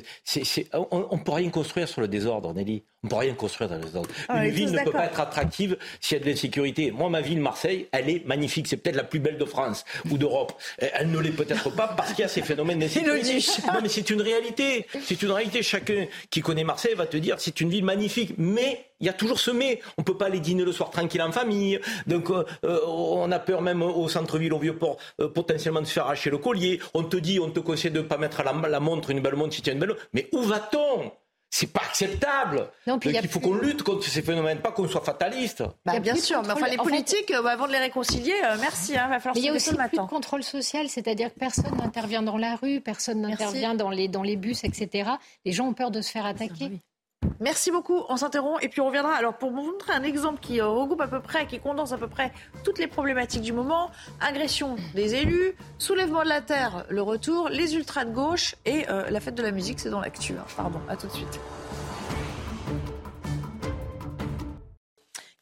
[0.90, 2.82] on ne peut rien construire sur le désordre, Nelly.
[3.02, 4.10] On ne peut rien construire dans le désordre.
[4.28, 6.90] Ah, une ville ne peut pas être attractive s'il y a de l'insécurité.
[6.90, 8.68] Moi, ma ville, Marseille, elle est magnifique.
[8.68, 10.52] C'est peut-être la plus belle de France ou d'Europe.
[10.76, 14.20] Elle ne l'est peut-être pas parce qu'il y a ces phénomènes Non, mais c'est une
[14.20, 14.86] réalité.
[15.02, 15.62] C'est une réalité.
[15.62, 18.34] Chacun qui connaît Marseille va te dire c'est une ville magnifique.
[18.36, 19.80] Mais il y a toujours ce mais.
[19.96, 21.80] On peut pas aller dîner le soir tranquille en famille.
[22.06, 25.92] Donc euh, euh, on a peur même au centre-ville, au Vieux-Port, euh, potentiellement de se
[25.92, 26.80] faire arracher le collier.
[26.92, 29.36] On te dit, on te conseille de ne pas mettre la, la montre, une belle
[29.36, 30.06] montre si tu as une belle montre.
[30.12, 31.12] Mais où va-t-on?
[31.50, 32.68] C'est pas acceptable.
[32.86, 35.64] il faut qu'on lutte contre ces phénomènes, pas qu'on soit fataliste.
[35.84, 38.96] Bah, bien sûr, mais enfin les politiques, euh, avant de les réconcilier, euh, merci.
[38.96, 41.76] Hein, va falloir mais il y a aussi plus de contrôle social, c'est-à-dire que personne
[41.76, 45.10] n'intervient dans la rue, personne n'intervient dans les, dans les bus, etc.
[45.44, 46.70] Les gens ont peur de se faire attaquer.
[47.40, 48.02] Merci beaucoup.
[48.08, 49.14] On s'interrompt et puis on reviendra.
[49.14, 51.98] Alors pour vous montrer un exemple qui euh, regroupe à peu près, qui condense à
[51.98, 52.32] peu près
[52.64, 53.90] toutes les problématiques du moment
[54.20, 59.08] agression des élus, soulèvement de la terre, le retour, les ultras de gauche et euh,
[59.08, 60.34] la fête de la musique, c'est dans l'actu.
[60.34, 60.44] Hein.
[60.56, 60.80] Pardon.
[60.88, 61.40] À tout de suite.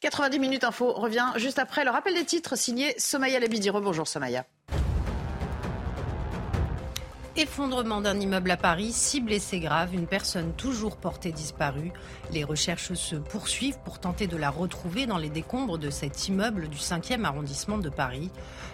[0.01, 3.71] 90 minutes info revient juste après le rappel des titres signé Somaya Labidi.
[3.71, 4.45] Bonjour Somaya.
[7.41, 11.93] Effondrement d'un immeuble à Paris, six blessés graves, une personne toujours portée disparue.
[12.33, 16.67] Les recherches se poursuivent pour tenter de la retrouver dans les décombres de cet immeuble
[16.67, 18.33] du 5e arrondissement de Paris.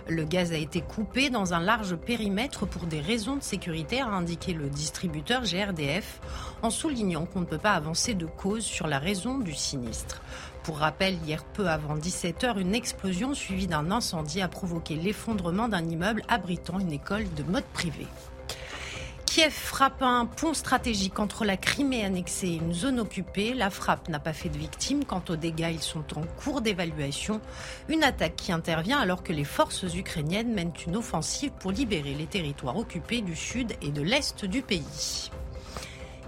[0.09, 4.07] Le gaz a été coupé dans un large périmètre pour des raisons de sécurité, a
[4.07, 6.23] indiqué le distributeur GRDF,
[6.63, 10.23] en soulignant qu'on ne peut pas avancer de cause sur la raison du sinistre.
[10.63, 15.85] Pour rappel, hier peu avant 17h, une explosion suivie d'un incendie a provoqué l'effondrement d'un
[15.85, 18.07] immeuble abritant une école de mode privé.
[19.35, 23.53] Kiev frappe un pont stratégique entre la Crimée annexée et une zone occupée.
[23.53, 25.05] La frappe n'a pas fait de victimes.
[25.05, 27.41] Quant aux dégâts, ils sont en cours d'évaluation.
[27.89, 32.27] Une attaque qui intervient alors que les forces ukrainiennes mènent une offensive pour libérer les
[32.27, 35.33] territoires occupés du sud et de l'est du pays.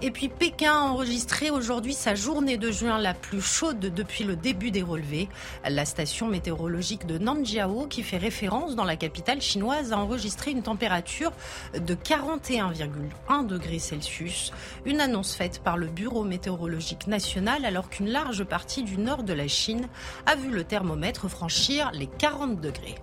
[0.03, 4.35] Et puis Pékin a enregistré aujourd'hui sa journée de juin la plus chaude depuis le
[4.35, 5.27] début des relevés.
[5.67, 10.61] La station météorologique de Nanjiao, qui fait référence dans la capitale chinoise, a enregistré une
[10.61, 11.31] température
[11.73, 14.51] de 41,1 degrés Celsius.
[14.85, 19.33] Une annonce faite par le Bureau météorologique national alors qu'une large partie du nord de
[19.33, 19.87] la Chine
[20.27, 22.95] a vu le thermomètre franchir les 40 degrés.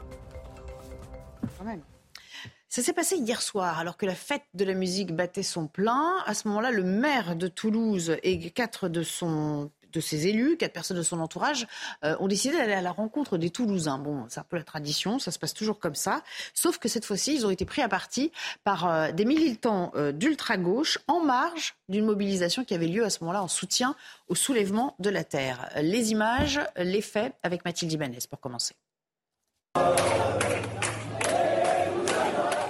[2.75, 6.17] Ça s'est passé hier soir, alors que la fête de la musique battait son plein.
[6.27, 11.05] À ce moment-là, le maire de Toulouse et quatre de ses élus, quatre personnes de
[11.05, 11.69] son entourage,
[12.05, 13.99] euh, ont décidé d'aller à la rencontre des Toulousains.
[13.99, 16.25] Bon, c'est un peu la tradition, ça se passe toujours comme ça.
[16.53, 18.33] Sauf que cette fois-ci, ils ont été pris à partie
[18.65, 23.21] par euh, des militants euh, d'ultra-gauche en marge d'une mobilisation qui avait lieu à ce
[23.21, 23.95] moment-là en soutien
[24.27, 25.71] au soulèvement de la terre.
[25.81, 28.75] Les images, les faits avec Mathilde Ibanez pour commencer.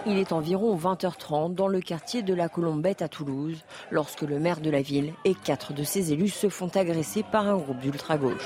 [0.07, 4.61] Il est environ 20h30 dans le quartier de la Colombette à Toulouse, lorsque le maire
[4.61, 8.43] de la ville et quatre de ses élus se font agresser par un groupe d'ultra-gauche.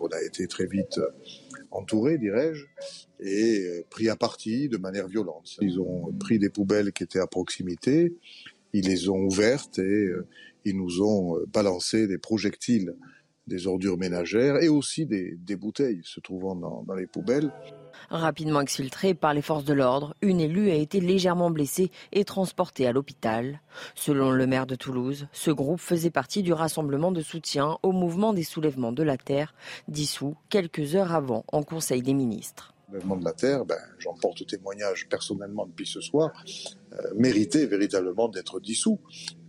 [0.00, 1.00] On a été très vite
[1.70, 2.64] entouré, dirais-je,
[3.20, 5.56] et pris à partie de manière violente.
[5.60, 8.14] Ils ont pris des poubelles qui étaient à proximité,
[8.72, 10.26] ils les ont ouvertes et euh,
[10.64, 12.94] ils nous ont euh, balancé des projectiles
[13.48, 17.52] des ordures ménagères et aussi des, bouteilles se trouvant dans, dans les poubelles.
[18.10, 22.86] Rapidement exfiltrée par les forces de l'ordre, une élue a été légèrement blessée et transportée
[22.86, 23.60] à l'hôpital.
[23.94, 28.32] Selon le maire de Toulouse, ce groupe faisait partie du rassemblement de soutien au mouvement
[28.32, 29.54] des soulèvements de la terre,
[29.88, 32.74] dissous quelques heures avant en Conseil des ministres.
[32.90, 36.32] Le mouvement de la terre, ben, j'en porte témoignage personnellement depuis ce soir,
[37.14, 38.98] méritait véritablement d'être dissous.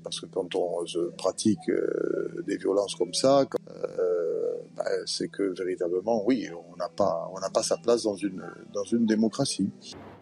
[0.03, 3.45] Parce que quand on se pratique euh, des violences comme ça,
[4.75, 9.05] bah, c'est que véritablement, oui, on n'a pas, pas sa place dans une, dans une
[9.05, 9.69] démocratie.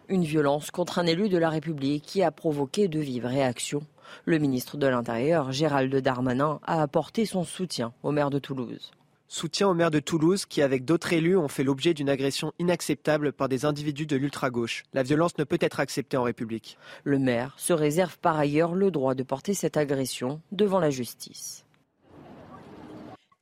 [0.08, 3.82] Une violence contre un élu de la République qui a provoqué de vives réactions.
[4.24, 8.90] Le ministre de l'Intérieur, Gérald Darmanin, a apporté son soutien au maire de Toulouse.
[9.28, 13.32] Soutien au maire de Toulouse qui, avec d'autres élus, ont fait l'objet d'une agression inacceptable
[13.32, 14.84] par des individus de l'ultra-gauche.
[14.94, 16.78] La violence ne peut être acceptée en République.
[17.04, 21.66] Le maire se réserve par ailleurs le droit de porter cette agression devant la justice.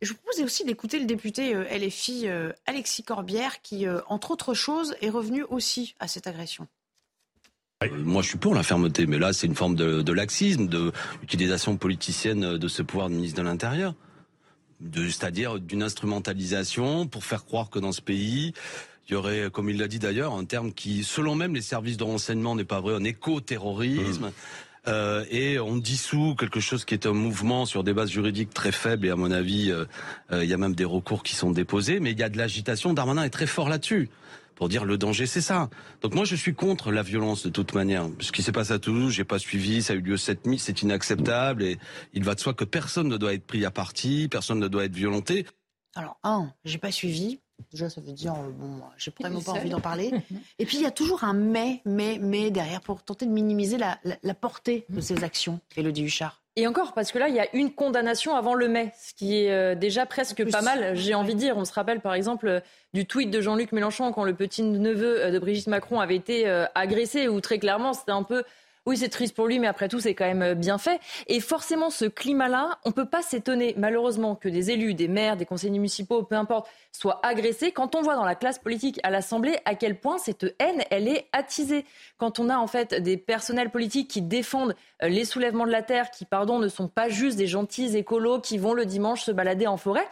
[0.02, 4.30] Je vous propose aussi d'écouter le député euh, LFI euh, Alexis Corbière qui, euh, entre
[4.32, 6.66] autres choses, est revenu aussi à cette agression.
[7.92, 11.76] Moi, je suis pour la fermeté, mais là, c'est une forme de, laxisme, de l'utilisation
[11.76, 13.94] politicienne de ce pouvoir de ministre de l'Intérieur,
[14.94, 18.52] c'est-à-dire d'une instrumentalisation pour faire croire que dans ce pays,
[19.08, 21.96] il y aurait, comme il l'a dit d'ailleurs, un terme qui, selon même les services
[21.96, 24.26] de renseignement, n'est pas vrai, un éco-terrorisme.
[24.26, 24.32] Mmh.
[24.88, 28.70] Euh, et on dissout quelque chose qui est un mouvement sur des bases juridiques très
[28.70, 29.84] faibles et à mon avis, euh,
[30.30, 32.38] euh, il y a même des recours qui sont déposés, mais il y a de
[32.38, 32.92] l'agitation.
[32.92, 34.08] Darmanin est très fort là-dessus
[34.56, 35.70] pour dire le danger, c'est ça.
[36.00, 38.08] Donc moi, je suis contre la violence de toute manière.
[38.20, 40.58] Ce qui s'est passé à Toulouse, j'ai pas suivi, ça a eu lieu cette nuit,
[40.58, 41.78] c'est inacceptable et
[42.14, 44.84] il va de soi que personne ne doit être pris à partie, personne ne doit
[44.84, 45.46] être violenté.
[45.94, 47.40] Alors, un, j'ai pas suivi.
[47.70, 50.12] Déjà, ça veut dire, euh, bon, j'ai vraiment pas envie d'en parler.
[50.58, 53.78] Et puis, il y a toujours un mais, mais, mais derrière pour tenter de minimiser
[53.78, 56.42] la, portée de ces actions, Elodie Huchard.
[56.56, 59.36] Et encore, parce que là, il y a une condamnation avant le mai, ce qui
[59.36, 61.58] est euh, déjà presque pas mal, j'ai envie de dire.
[61.58, 62.60] On se rappelle, par exemple, euh,
[62.94, 67.42] du tweet de Jean-Luc Mélenchon quand le petit-neveu de Brigitte Macron avait été agressé, où
[67.42, 68.42] très clairement, c'était un peu
[68.86, 71.00] oui, c'est triste pour lui, mais après tout, c'est quand même euh, bien fait.
[71.26, 75.36] Et forcément, ce climat-là, on ne peut pas s'étonner, malheureusement, que des élus, des maires,
[75.36, 79.10] des conseillers municipaux, peu importe, soient agressés quand on voit dans la classe politique à
[79.10, 81.84] l'Assemblée à quel point cette haine, elle est attisée.
[82.16, 85.82] Quand on a en fait des personnels politiques qui défendent euh, les soulèvements de la
[85.82, 89.32] terre, qui, pardon, ne sont pas juste des gentils écolos qui vont le dimanche se
[89.32, 90.06] balader en forêt,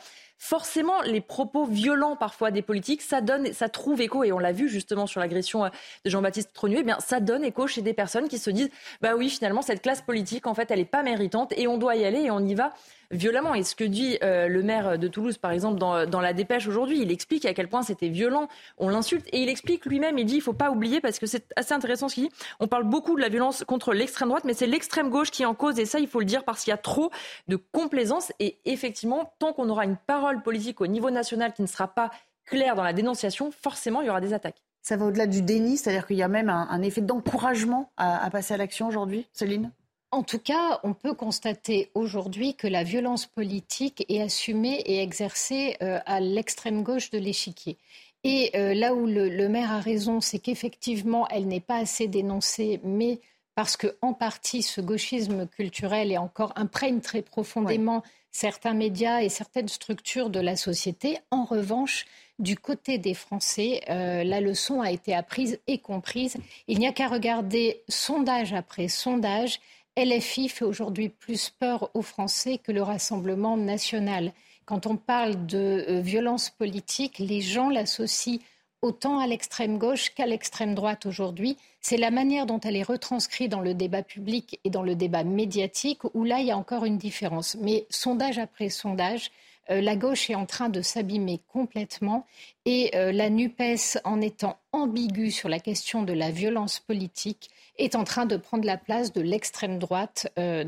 [0.45, 4.53] forcément, les propos violents parfois des politiques, ça donne, ça trouve écho, et on l'a
[4.53, 5.70] vu justement sur l'agression euh,
[6.05, 8.68] de Jean-Baptiste Trogneux, eh bien, ça donne écho chez des personnes qui se disent,
[9.01, 11.97] bah oui, finalement, cette classe politique, en fait, elle n'est pas méritante, et on doit
[11.97, 12.74] y aller, et on y va
[13.15, 13.55] violemment.
[13.55, 17.01] Et ce que dit euh, le maire de Toulouse, par exemple, dans, la dépêche aujourd'hui,
[17.01, 18.49] il explique à quel point c'était violent,
[18.79, 21.53] on l'insulte, et il explique lui-même, il dit, il faut pas oublier, parce que c'est
[21.57, 24.55] assez intéressant ce qu'il dit, on parle beaucoup de la violence contre l'extrême droite, mais
[24.55, 26.71] c'est l'extrême gauche qui est en cause, et ça, il faut le dire, parce qu'il
[26.71, 27.11] y a trop
[27.49, 31.67] de complaisance, et effectivement, tant qu'on aura une parole politique au niveau national qui ne
[31.67, 32.11] sera pas
[32.47, 34.62] claire dans la dénonciation, forcément, il y aura des attaques.
[34.83, 38.53] Ça va au-delà du déni, c'est-à-dire qu'il y a même un, effet d'encouragement à passer
[38.53, 39.71] à l'action aujourd'hui, Céline?
[40.15, 45.77] En tout cas, on peut constater aujourd'hui que la violence politique est assumée et exercée
[45.83, 47.77] euh, à l'extrême gauche de l'échiquier.
[48.23, 52.81] Et euh, là où le, maire a raison, c'est qu'effectivement, elle n'est pas assez dénoncée,
[52.85, 53.19] mais
[53.57, 59.29] parce que en partie, ce gauchisme culturel est encore imprègne très profondément certains médias et
[59.29, 61.19] certaines structures de la société.
[61.33, 62.05] En revanche,
[62.39, 66.37] du côté des Français, euh, la leçon a été apprise et comprise.
[66.69, 69.61] Il n'y a qu'à regarder sondage après sondage
[69.97, 74.32] LFI fait aujourd'hui plus peur aux Français que le Rassemblement national.
[74.64, 78.40] Quand on parle de euh, violence politique, les gens l'associent
[78.82, 81.57] autant à l'extrême gauche qu'à l'extrême droite aujourd'hui.
[81.80, 85.24] C'est la manière dont elle est retranscrite dans le débat public et dans le débat
[85.24, 87.57] médiatique où là, il y a encore une différence.
[87.61, 89.30] Mais sondage après sondage,
[89.69, 92.27] la gauche est en train de s'abîmer complètement
[92.67, 97.95] et euh, la NUPES, en étant ambiguë sur la question de la violence politique, est
[97.95, 100.65] en train de prendre la place de l'extrême droite euh,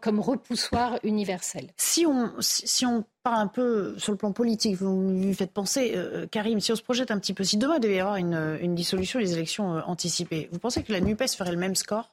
[0.00, 1.68] comme repoussoir universel.
[1.76, 5.94] Si on, si on part un peu sur le plan politique, vous lui faites penser,
[6.30, 8.58] Karim, si on se projette un petit peu, si demain il devait y avoir une,
[8.60, 12.08] une dissolution des élections anticipées, vous pensez que la NUPES ferait le même score?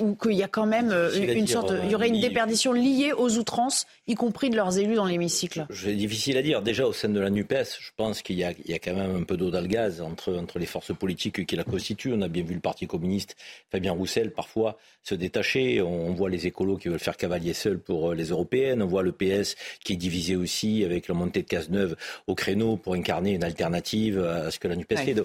[0.00, 3.12] Ou qu'il y a quand même euh, une sorte, il y aurait une déperdition liée
[3.12, 6.62] aux outrances, y compris de leurs élus dans l'hémicycle C'est difficile à dire.
[6.62, 9.36] Déjà, au sein de la NUPES, je pense qu'il y, a quand même un peu
[9.36, 12.12] d'eau dans le gaz entre, entre les forces politiques qui la constituent.
[12.12, 13.36] On a bien vu le Parti communiste,
[13.70, 15.80] Fabien Roussel, parfois se détacher.
[15.82, 18.82] On, voit les écolos qui veulent faire cavalier seul pour euh, les européennes.
[18.82, 22.76] On voit le PS qui est divisé aussi avec la montée de Cazeneuve au créneau
[22.76, 25.14] pour incarner une alternative à ce que la NUPES fait.
[25.14, 25.22] fait.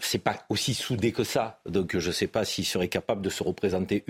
[0.00, 1.60] C'est pas aussi soudé que ça.
[1.66, 4.02] Donc je ne sais pas s'il serait capable de se représenter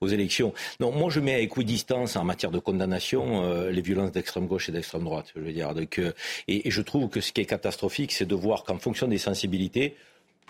[0.00, 0.52] aux élections.
[0.80, 4.68] Non, moi je mets à équidistance en matière de condamnation euh, les violences d'extrême gauche
[4.68, 5.32] et d'extrême droite.
[5.34, 5.74] Je veux dire.
[5.74, 6.12] Donc, euh,
[6.48, 9.96] et je trouve que ce qui est catastrophique, c'est de voir qu'en fonction des sensibilités,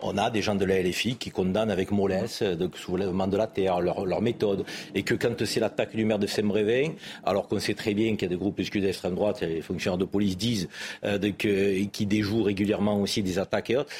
[0.02, 3.36] on a des gens de la LFI qui condamnent avec mollesse, euh, de soulèvement de
[3.36, 4.64] la terre, leur, leur méthode.
[4.94, 6.92] Et que quand c'est l'attaque du maire de Saint-Brévin,
[7.24, 9.98] alors qu'on sait très bien qu'il y a des groupes d'extrême droite, et les fonctionnaires
[9.98, 10.68] de police disent
[11.04, 13.90] euh, qui déjouent régulièrement aussi des attaques et autres,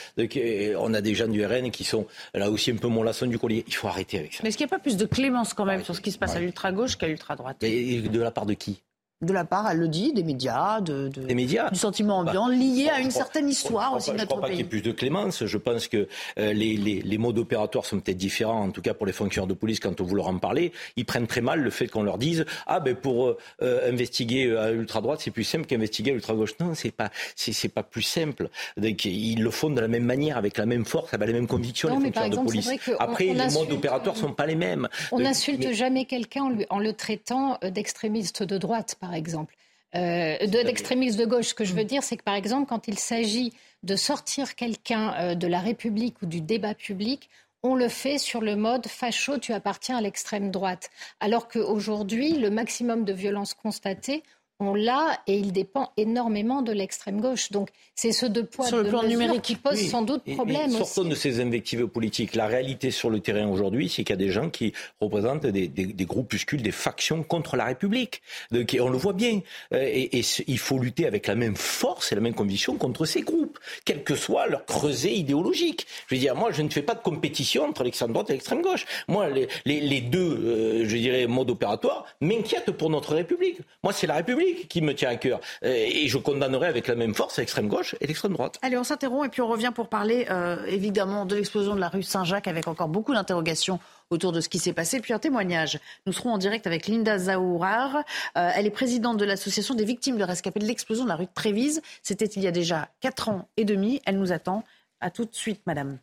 [0.78, 3.64] on a des gens du RN qui sont là aussi un peu mollasson du collier.
[3.66, 4.40] Il faut arrêter avec ça.
[4.42, 6.18] Mais est-ce qu'il n'y a pas plus de clémence quand même sur ce qui se
[6.18, 7.62] passe à l'ultra-gauche qu'à l'ultra-droite?
[7.62, 8.82] Et de la part de qui?
[9.22, 11.70] De la part, elle le dit, des médias, de, des médias.
[11.70, 14.28] du sentiment bah, ambiant lié à une certaine histoire aussi de notre pays.
[14.28, 15.46] Je ne crois pas qu'il y ait plus de clémence.
[15.46, 16.06] Je pense que
[16.38, 19.46] euh, les, les, les, modes opératoires sont peut-être différents, en tout cas pour les fonctionnaires
[19.46, 20.72] de police, quand on vous leur en parler.
[20.96, 24.54] Ils prennent très mal le fait qu'on leur dise Ah, ben pour euh, euh, investiguer
[24.54, 26.52] à l'ultra-droite, c'est plus simple qu'investiguer à l'ultra-gauche.
[26.60, 28.50] Non, c'est pas, c'est, pas plus simple.
[28.76, 31.46] Donc, ils le font de la même manière, avec la même force, avec les mêmes
[31.46, 32.70] convictions, les fonctionnaires de police.
[32.98, 34.88] Après, les modes opératoires sont pas les mêmes.
[35.10, 39.54] On n'insulte jamais quelqu'un en, en, le traitant d'extrémiste de droite par exemple.
[39.94, 41.48] Euh, d'extrémistes de, gauche.
[41.48, 43.52] Ce que je veux dire, c'est que par exemple, quand il s'agit
[43.82, 47.30] de sortir quelqu'un euh, de la République ou du débat public,
[47.62, 50.90] on le fait sur le mode facho, tu appartiens à l'extrême droite.
[51.20, 54.22] Alors qu'aujourd'hui, le maximum de violence constatée,
[54.58, 57.50] on l'a et il dépend énormément de l'extrême gauche.
[57.50, 60.70] Donc c'est ce deux poids sur le plan numérique qui pose sans doute problème.
[60.70, 62.34] Et, sortons de ces invectives politiques.
[62.34, 65.68] La réalité sur le terrain aujourd'hui, c'est qu'il y a des gens qui représentent des,
[65.68, 68.22] des, groupuscules, des factions contre la République.
[68.50, 69.40] Donc, on le voit bien.
[69.72, 73.22] Euh, et, il faut lutter avec la même force et la même conviction contre ces
[73.22, 75.86] groupes, quel que soit leur creuset idéologique.
[76.08, 78.62] Je veux dire, moi, je ne fais pas de compétition entre l'extrême droite et l'extrême
[78.62, 78.84] gauche.
[79.08, 83.58] Moi, les, les, deux, euh, je dirais, modes opératoires m'inquiètent pour notre République.
[83.82, 85.40] Moi, c'est la République qui me tient à cœur.
[85.64, 88.58] Euh, et je condamnerai avec la même force l'extrême gauche et l'extrême droite.
[88.62, 91.88] Allez, on s'interrompt et puis on revient pour parler euh, évidemment de l'explosion de la
[91.88, 93.78] rue Saint-Jacques avec encore beaucoup d'interrogations
[94.10, 95.80] autour de ce qui s'est passé, puis un témoignage.
[96.06, 97.96] Nous serons en direct avec Linda Zaourar.
[98.36, 101.26] Euh, elle est présidente de l'association des victimes de rescapés de l'explosion de la rue
[101.26, 101.82] de Trévise.
[102.02, 104.00] C'était il y a déjà 4 ans et demi.
[104.06, 104.64] Elle nous attend.
[105.00, 105.98] À tout de suite, madame.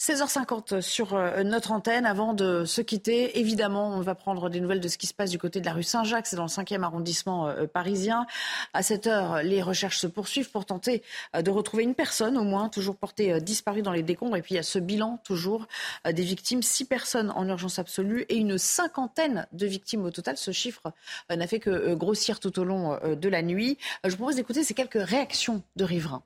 [0.00, 2.06] 16h50 sur euh, notre antenne.
[2.06, 5.28] Avant de se quitter, évidemment, on va prendre des nouvelles de ce qui se passe
[5.28, 6.26] du côté de la rue Saint-Jacques.
[6.26, 8.26] C'est dans le 5e arrondissement euh, parisien.
[8.72, 11.02] À cette heure, les recherches se poursuivent pour tenter
[11.36, 14.36] euh, de retrouver une personne, au moins, toujours portée disparue dans les décombres.
[14.36, 15.68] Et puis, il y a ce bilan, toujours,
[16.10, 16.62] des victimes.
[16.62, 20.38] Six personnes en urgence absolue et une cinquantaine de victimes au total.
[20.38, 20.94] Ce chiffre
[21.28, 23.76] n'a fait que grossir tout au long de la nuit.
[24.04, 26.22] Je vous propose d'écouter ces quelques réactions de riverains.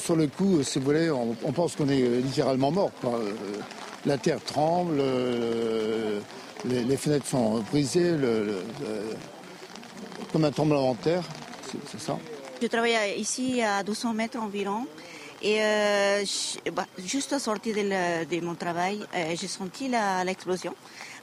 [0.00, 2.90] Sur le coup, si vous voulez, on, pense qu'on est littéralement mort.
[3.04, 3.32] Euh,
[4.06, 6.20] la terre tremble, euh,
[6.64, 8.14] les, fenêtres sont brisées,
[10.32, 11.22] comme un tremblement de terre,
[11.90, 12.18] c'est ça.
[12.62, 14.86] Je travaille ici à 200 mètres environ.
[15.42, 16.24] Et euh,
[16.74, 19.00] bah, juste sortie de, de, mon travail,
[19.34, 19.90] j'ai senti
[20.24, 20.74] l'explosion.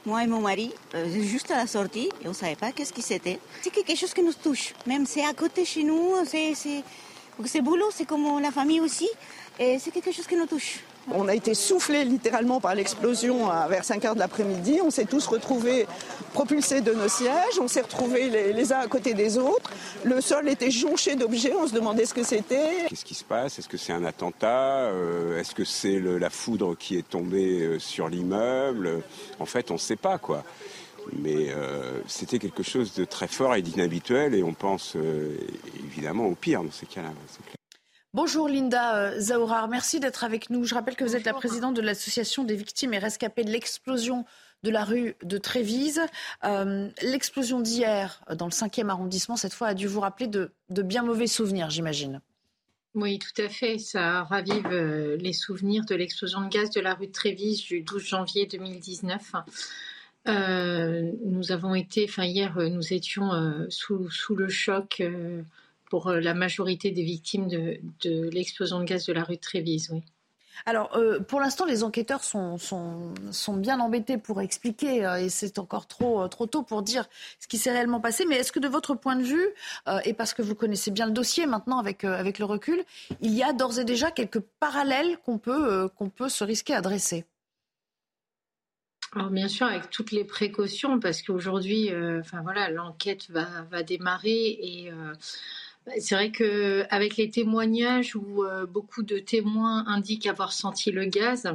[0.06, 0.72] Moi et mon mari,
[1.20, 3.38] juste à la sortie, on ne savait pas qu'est-ce qui c'était.
[3.62, 4.74] C'est quelque chose qui nous touche.
[4.86, 6.54] Même c'est à côté chez nous, c'est
[7.46, 9.08] c'est boulot, c'est comme la famille aussi,
[9.58, 10.80] et c'est quelque chose qui nous touche.
[11.10, 14.80] On a été soufflé littéralement par l'explosion vers 5 heures de l'après-midi.
[14.84, 15.86] On s'est tous retrouvés
[16.34, 17.58] propulsés de nos sièges.
[17.60, 19.70] On s'est retrouvés les, uns à côté des autres.
[20.04, 21.54] Le sol était jonché d'objets.
[21.58, 22.86] On se demandait ce que c'était.
[22.88, 23.58] Qu'est-ce qui se passe?
[23.58, 24.90] Est-ce que c'est un attentat?
[24.90, 29.02] Euh, Est-ce que c'est la foudre qui est tombée euh, sur l'immeuble?
[29.40, 30.44] En fait, on ne sait pas quoi.
[31.12, 35.36] Mais euh, c'était quelque chose de très fort et d'inhabituel et on pense euh,
[35.84, 37.12] évidemment au pire dans ces cas-là.
[38.14, 40.64] Bonjour Linda euh, Zaourar, merci d'être avec nous.
[40.64, 44.24] Je rappelle que vous êtes la présidente de l'association des victimes et rescapés de l'explosion
[44.64, 46.00] de la rue de Trévise.
[47.02, 51.04] l'explosion d'hier dans le 5e arrondissement, cette fois, a dû vous rappeler de, de bien
[51.04, 52.20] mauvais souvenirs, j'imagine.
[52.94, 53.78] Oui, tout à fait.
[53.78, 58.02] Ça ravive les souvenirs de l'explosion de gaz de la rue de Trévise du 12
[58.02, 59.34] janvier 2019.
[60.28, 65.02] Euh, nous avons été, enfin hier, euh, nous étions euh, sous, le choc
[65.90, 69.90] pour la majorité des victimes de, l'explosion de gaz de la rue de Trévise.
[69.90, 70.02] Oui.
[70.66, 70.98] Alors,
[71.28, 72.58] pour l'instant, les enquêteurs sont,
[73.56, 77.08] bien embêtés pour expliquer, et c'est encore trop, tôt pour dire
[77.38, 78.26] ce qui s'est réellement passé.
[78.26, 79.48] Mais est-ce que de votre point de vue,
[80.04, 82.82] et parce que vous connaissez bien le dossier maintenant avec, le recul,
[83.20, 87.24] il y a d'ores et déjà quelques parallèles qu'on peut se risquer à dresser?
[89.14, 93.82] Alors bien sûr, avec toutes les précautions, parce qu'aujourd'hui, euh, enfin voilà, l'enquête va, va,
[93.82, 95.14] démarrer et euh,
[95.98, 101.06] c'est vrai que avec les témoignages où euh, beaucoup de témoins indiquent avoir senti le
[101.06, 101.48] gaz,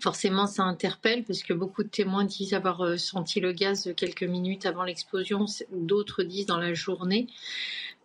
[0.00, 4.66] forcément ça interpelle parce que beaucoup de témoins disent avoir senti le gaz quelques minutes
[4.66, 7.28] avant l'explosion, d'autres disent dans la journée.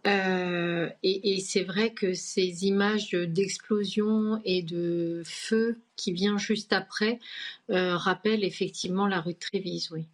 [0.07, 7.19] Euh, et, c'est vrai que ces images d'explosion et de feu qui vient juste après
[7.69, 10.07] euh, rappellent effectivement la rue de Trévise, oui.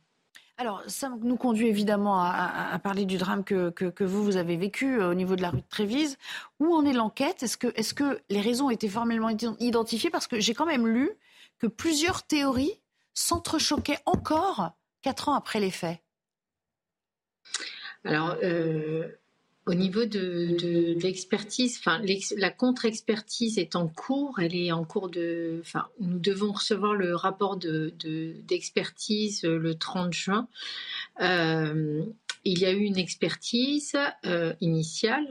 [0.60, 5.00] Alors, ça nous conduit évidemment à, parler du drame que, que, vous, vous avez vécu
[5.00, 6.18] euh, au niveau de la rue de Trévise.
[6.60, 7.44] Où en est l'enquête?
[7.44, 10.10] Est-ce que, est que les raisons ont été formellement identifiées?
[10.10, 11.12] Parce que j'ai quand même lu
[11.60, 12.82] que plusieurs théories
[13.14, 14.72] s'entrechoquaient encore
[15.04, 16.00] quatre ans après les faits.
[18.04, 18.36] Alors,
[19.68, 21.82] Au niveau de, l'expertise,
[22.38, 24.40] la contre-expertise est en cours.
[24.40, 25.60] Elle est en cours de.
[25.60, 30.48] Enfin, nous devons recevoir le rapport d'expertise de, le 30 juin.
[31.22, 32.02] Euh,
[32.46, 35.28] il y a eu une expertise euh, initiale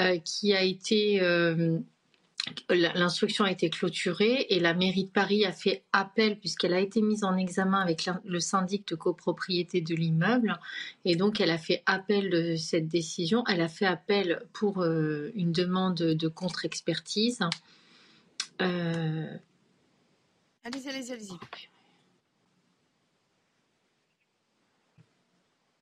[0.00, 1.20] euh, qui a été
[2.68, 7.02] L'instruction a été clôturée et la mairie de Paris a fait appel puisqu'elle a été
[7.02, 10.58] mise en examen avec le syndic de copropriété de l'immeuble
[11.04, 13.44] et donc elle a fait appel de cette décision.
[13.48, 17.40] Elle a fait appel pour euh, une demande de contre-expertise.
[18.60, 19.36] Euh,
[20.64, 21.38] allez-y, allez-y, allez-y.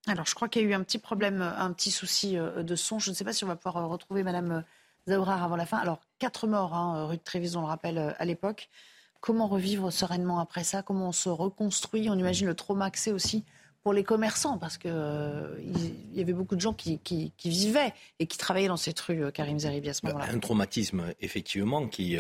[0.07, 2.77] Alors, je crois qu'il y a eu un petit problème, un petit souci euh, de
[2.77, 2.99] son.
[2.99, 4.64] Je ne sais pas si on va pouvoir retrouver Madame
[5.09, 5.79] Zaourar avant la fin.
[5.79, 8.69] Alors, quatre morts, hein, rue de Trévis, on le rappelle, euh, à l'époque.
[9.21, 10.83] Comment revivre sereinement après ça?
[10.83, 12.09] Comment on se reconstruit?
[12.11, 13.45] On imagine le trauma que c'est aussi
[13.83, 15.57] pour les commerçants, parce qu'il euh,
[16.13, 17.01] y avait beaucoup de gens qui,
[17.45, 20.27] vivaient et qui travaillaient dans cette rue, euh, Karim Zeribi, à ce moment-là.
[20.31, 22.19] Un traumatisme, effectivement, qui,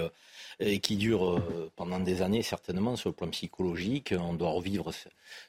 [0.82, 1.42] qui dure
[1.76, 4.14] pendant des années, certainement, sur le plan psychologique.
[4.18, 4.92] On doit revivre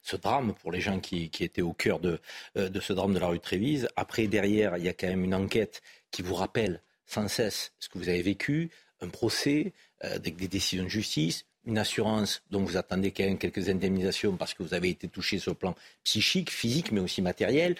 [0.04, 2.20] ce, drame pour les gens qui, étaient au cœur de,
[2.56, 3.88] de ce drame de la rue de Trévise.
[3.96, 5.82] Après, derrière, il y a quand même une enquête
[6.12, 8.70] qui vous rappelle sans cesse ce que vous avez vécu,
[9.02, 13.38] un procès euh, avec des décisions de justice, une assurance dont vous attendez quand même
[13.38, 17.22] quelques indemnisations parce que vous avez été touché sur le plan psychique, physique, mais aussi
[17.22, 17.76] matériel.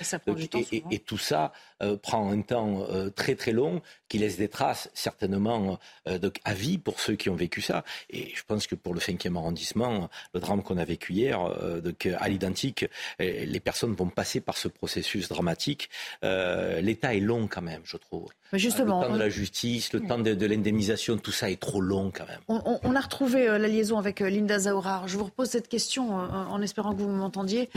[0.92, 4.90] et, tout ça euh, prend un temps euh, très très long qui laisse des traces
[4.94, 7.84] certainement euh, à vie pour ceux qui ont vécu ça.
[8.10, 12.30] Et je pense que pour le 5e arrondissement, le drame qu'on a vécu hier, à
[12.30, 12.86] l'identique,
[13.20, 15.90] les personnes vont passer par ce processus dramatique.
[16.22, 18.30] L'État est long quand même, je trouve.
[18.54, 22.12] justement, le temps de la justice, le temps de, l'indemnisation, tout ça est trop long
[22.12, 22.42] quand même.
[22.48, 25.08] On, a retrouvé la liaison avec Linda Zaourar.
[25.08, 27.70] Je vous repose cette question en espérant que vous m'entendiez.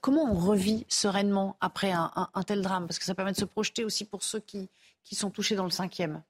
[0.00, 2.86] comment on revit sereinement après un, un tel drame?
[2.86, 4.68] Parce que ça permet de se projeter aussi pour ceux qui,
[5.04, 6.22] qui sont touchés dans le cinquième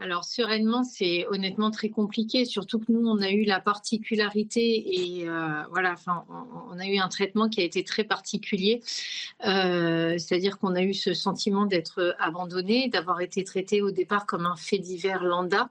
[0.00, 5.28] alors sereinement, c'est honnêtement très compliqué, surtout que nous, on a eu la particularité et
[5.28, 5.96] euh, voilà,
[6.70, 8.80] on, a eu un traitement qui a été très particulier,
[9.44, 14.46] euh, c'est-à-dire qu'on a eu ce sentiment d'être abandonné, d'avoir été traité au départ comme
[14.46, 15.68] un fait divers lambda,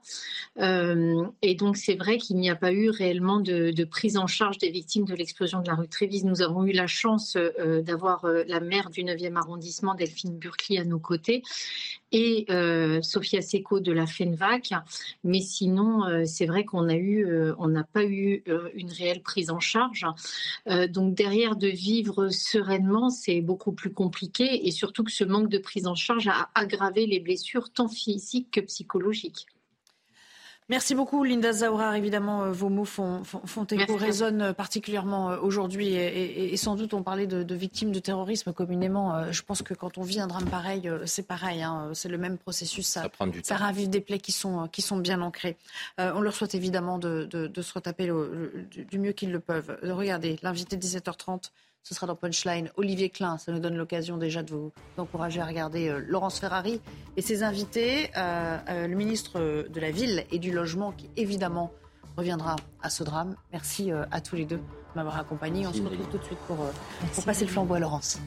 [0.60, 4.58] euh, et donc c'est vrai qu'il n'y a pas eu réellement de, prise en charge
[4.58, 6.26] des victimes de l'explosion de la rue Trévise.
[6.26, 11.00] Nous avons eu la chance d'avoir la maire du 9e arrondissement, Delphine Burkli, à nos
[11.00, 11.44] côtés,
[12.12, 12.46] et
[13.02, 14.74] Sophia Seco de la FENVAC.
[15.24, 19.50] Mais sinon, euh, c'est vrai qu'on euh, on n'a pas eu euh, une réelle prise
[19.50, 20.06] en charge.
[20.90, 25.58] donc derrière, de vivre sereinement, c'est beaucoup plus compliqué et surtout que ce manque de
[25.58, 29.48] prise en charge a aggravé les blessures tant physiques que psychologiques.
[30.70, 31.96] Merci beaucoup, Linda Zaurar.
[31.96, 35.94] Évidemment, euh, vos mots font, font, écho, résonnent euh, particulièrement euh, aujourd'hui.
[35.94, 39.32] Et, sans doute, on parlait de, victimes de terrorisme communément.
[39.32, 41.62] Je pense que quand on vit un drame pareil, c'est pareil.
[41.62, 41.92] Hein.
[41.94, 42.86] C'est le même processus.
[42.86, 43.10] Ça,
[43.44, 45.58] ça, ravive des plaies qui sont, qui sont bien ancrées.
[45.98, 47.28] on leur souhaite évidemment de,
[47.62, 48.12] se retaper
[48.72, 49.78] du mieux qu'ils le peuvent.
[49.84, 51.52] Regardez, l'invité de 17h30
[51.88, 52.70] ce sera dans Punchline.
[52.76, 56.82] Olivier Klein, ça nous donne l'occasion déjà de vous encourager à regarder euh, Laurence Ferrari
[57.16, 61.72] et ses invités, euh, euh, le ministre de la Ville et du Logement qui évidemment
[62.18, 63.36] reviendra à ce drame.
[63.54, 64.62] Merci à tous les deux de
[64.96, 65.66] m'avoir accompagné.
[65.66, 66.58] On se retrouve tout de suite pour,
[67.14, 68.20] pour passer le flambeau à Laurence.